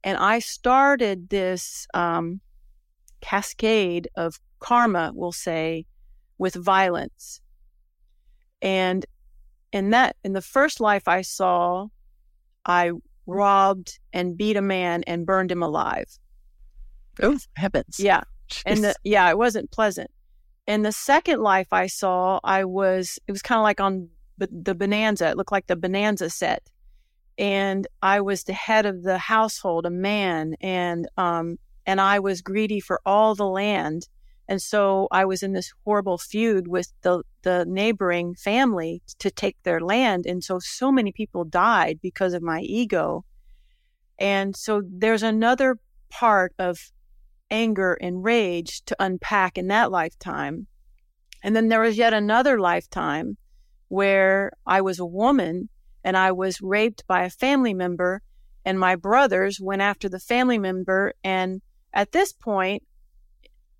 [0.02, 2.40] and I started this um,
[3.20, 5.86] cascade of karma, we'll say,
[6.38, 7.40] with violence.
[8.60, 9.06] And
[9.72, 11.88] in that, in the first life I saw,
[12.66, 12.92] I
[13.26, 16.18] robbed and beat a man and burned him alive.
[17.22, 17.98] Oh heavens!
[17.98, 18.22] Yeah,
[18.64, 20.10] and the, yeah, it wasn't pleasant.
[20.66, 24.08] In the second life I saw, I was it was kind of like on
[24.38, 25.28] the Bonanza.
[25.28, 26.68] It looked like the Bonanza set.
[27.38, 32.42] And I was the head of the household, a man, and um, and I was
[32.42, 34.06] greedy for all the land.
[34.52, 39.56] And so I was in this horrible feud with the, the neighboring family to take
[39.62, 40.26] their land.
[40.26, 43.24] And so, so many people died because of my ego.
[44.18, 45.78] And so there's another
[46.10, 46.92] part of
[47.50, 50.66] anger and rage to unpack in that lifetime.
[51.42, 53.38] And then there was yet another lifetime
[53.88, 55.70] where I was a woman
[56.04, 58.20] and I was raped by a family member,
[58.66, 61.14] and my brothers went after the family member.
[61.24, 61.62] And
[61.94, 62.82] at this point,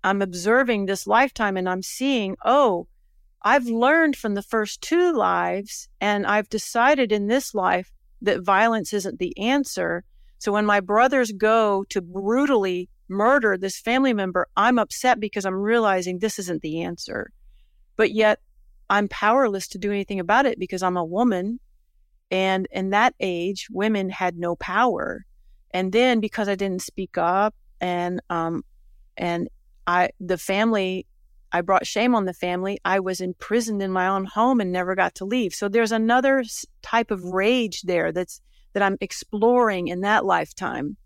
[0.03, 2.87] I'm observing this lifetime and I'm seeing, oh,
[3.41, 7.91] I've learned from the first two lives, and I've decided in this life
[8.21, 10.03] that violence isn't the answer.
[10.39, 15.55] So when my brothers go to brutally murder this family member, I'm upset because I'm
[15.55, 17.31] realizing this isn't the answer.
[17.97, 18.39] But yet
[18.89, 21.59] I'm powerless to do anything about it because I'm a woman.
[22.31, 25.25] And in that age, women had no power.
[25.71, 28.63] And then because I didn't speak up and, um,
[29.17, 29.49] and
[29.87, 31.05] I, the family,
[31.51, 32.79] I brought shame on the family.
[32.85, 35.53] I was imprisoned in my own home and never got to leave.
[35.53, 36.43] So there's another
[36.81, 38.41] type of rage there that's,
[38.73, 40.97] that I'm exploring in that lifetime.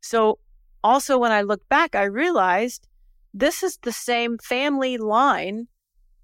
[0.00, 0.38] So
[0.84, 2.86] also when I look back, I realized
[3.34, 5.68] this is the same family line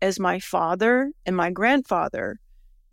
[0.03, 2.41] as my father and my grandfather.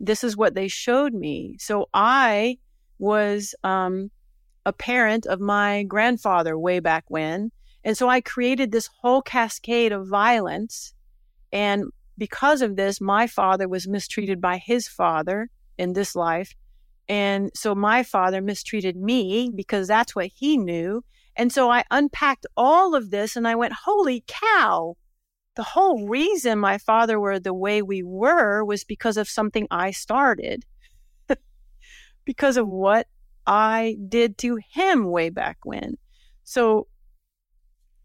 [0.00, 1.56] This is what they showed me.
[1.58, 2.58] So I
[2.98, 4.10] was um,
[4.64, 7.52] a parent of my grandfather way back when.
[7.84, 10.94] And so I created this whole cascade of violence.
[11.52, 11.84] And
[12.16, 16.54] because of this, my father was mistreated by his father in this life.
[17.08, 21.04] And so my father mistreated me because that's what he knew.
[21.36, 24.96] And so I unpacked all of this and I went, holy cow,
[25.56, 29.90] the whole reason my father were the way we were was because of something I
[29.90, 30.64] started,
[32.24, 33.06] because of what
[33.46, 35.98] I did to him way back when.
[36.44, 36.86] So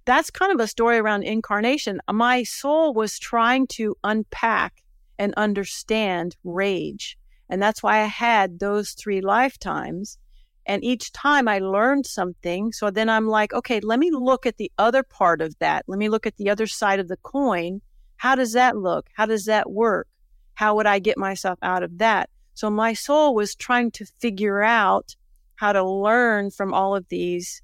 [0.08, 2.00] that's kind of a story around incarnation.
[2.10, 4.82] My soul was trying to unpack
[5.20, 7.18] and understand rage.
[7.50, 10.18] And that's why I had those three lifetimes
[10.66, 12.72] and each time I learned something.
[12.72, 15.84] So then I'm like, okay, let me look at the other part of that.
[15.88, 17.82] Let me look at the other side of the coin.
[18.16, 19.08] How does that look?
[19.14, 20.08] How does that work?
[20.56, 22.30] How would I get myself out of that?
[22.54, 25.16] So my soul was trying to figure out
[25.56, 27.62] how to learn from all of these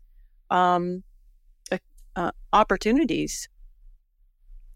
[0.50, 1.04] um,
[2.16, 3.50] uh, opportunities.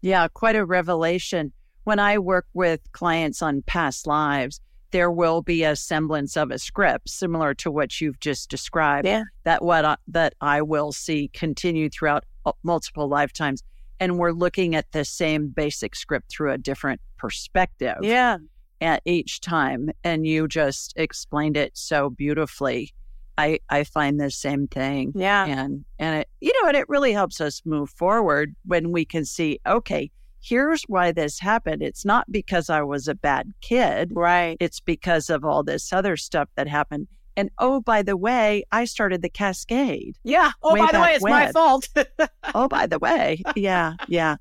[0.00, 1.52] Yeah, quite a revelation.
[1.84, 4.60] When I work with clients on past lives,
[4.90, 9.06] there will be a semblance of a script similar to what you've just described.
[9.06, 9.24] Yeah.
[9.44, 13.62] That what I, that I will see continue throughout uh, multiple lifetimes,
[14.00, 17.96] and we're looking at the same basic script through a different perspective.
[18.02, 18.38] Yeah.
[18.80, 22.94] At each time, and you just explained it so beautifully.
[23.38, 25.12] I I find the same thing.
[25.14, 25.46] Yeah.
[25.46, 29.24] And and it you know and it really helps us move forward when we can
[29.24, 30.10] see okay
[30.40, 31.82] here's why this happened.
[31.82, 34.10] It's not because I was a bad kid.
[34.14, 34.56] Right.
[34.60, 37.08] It's because of all this other stuff that happened.
[37.36, 40.16] And oh, by the way, I started the cascade.
[40.24, 40.52] Yeah.
[40.62, 41.32] Oh, by the way, it's when.
[41.32, 41.88] my fault.
[42.54, 43.42] oh, by the way.
[43.54, 43.94] Yeah.
[44.08, 44.36] Yeah.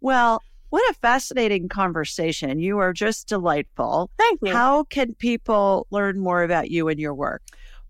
[0.00, 2.58] Well, What a fascinating conversation.
[2.58, 4.10] You are just delightful.
[4.18, 4.52] Thank you.
[4.52, 7.42] How can people learn more about you and your work?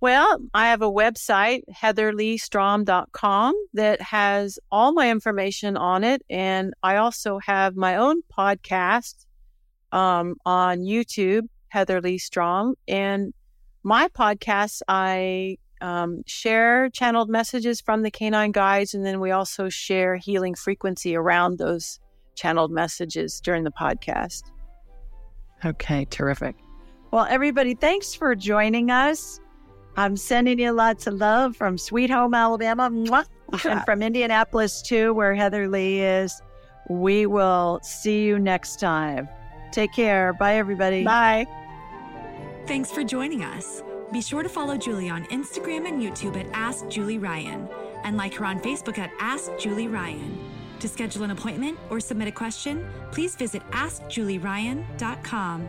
[0.03, 6.25] Well, I have a website, heatherleighstrom.com, that has all my information on it.
[6.29, 9.27] And I also have my own podcast
[9.93, 12.75] um, on YouTube, Heather Leigh Strom.
[12.89, 13.33] And
[13.85, 18.95] my podcast, I um, share channeled messages from the canine guides.
[18.95, 22.01] And then we also share healing frequency around those
[22.35, 24.43] channeled messages during the podcast.
[25.65, 26.57] Okay, terrific.
[27.13, 29.39] Well, everybody, thanks for joining us.
[29.97, 33.27] I'm sending you lots of love from Sweet Home, Alabama, Mwah.
[33.53, 33.69] Uh-huh.
[33.69, 36.41] and from Indianapolis, too, where Heather Leigh is.
[36.89, 39.29] We will see you next time.
[39.73, 40.33] Take care.
[40.33, 41.05] Bye, everybody.
[41.05, 41.47] Bye.
[42.67, 43.83] Thanks for joining us.
[44.13, 47.69] Be sure to follow Julie on Instagram and YouTube at Ask Julie Ryan
[48.05, 50.39] and like her on Facebook at Ask Julie Ryan.
[50.81, 55.69] To schedule an appointment or submit a question, please visit AskJulieRyan.com.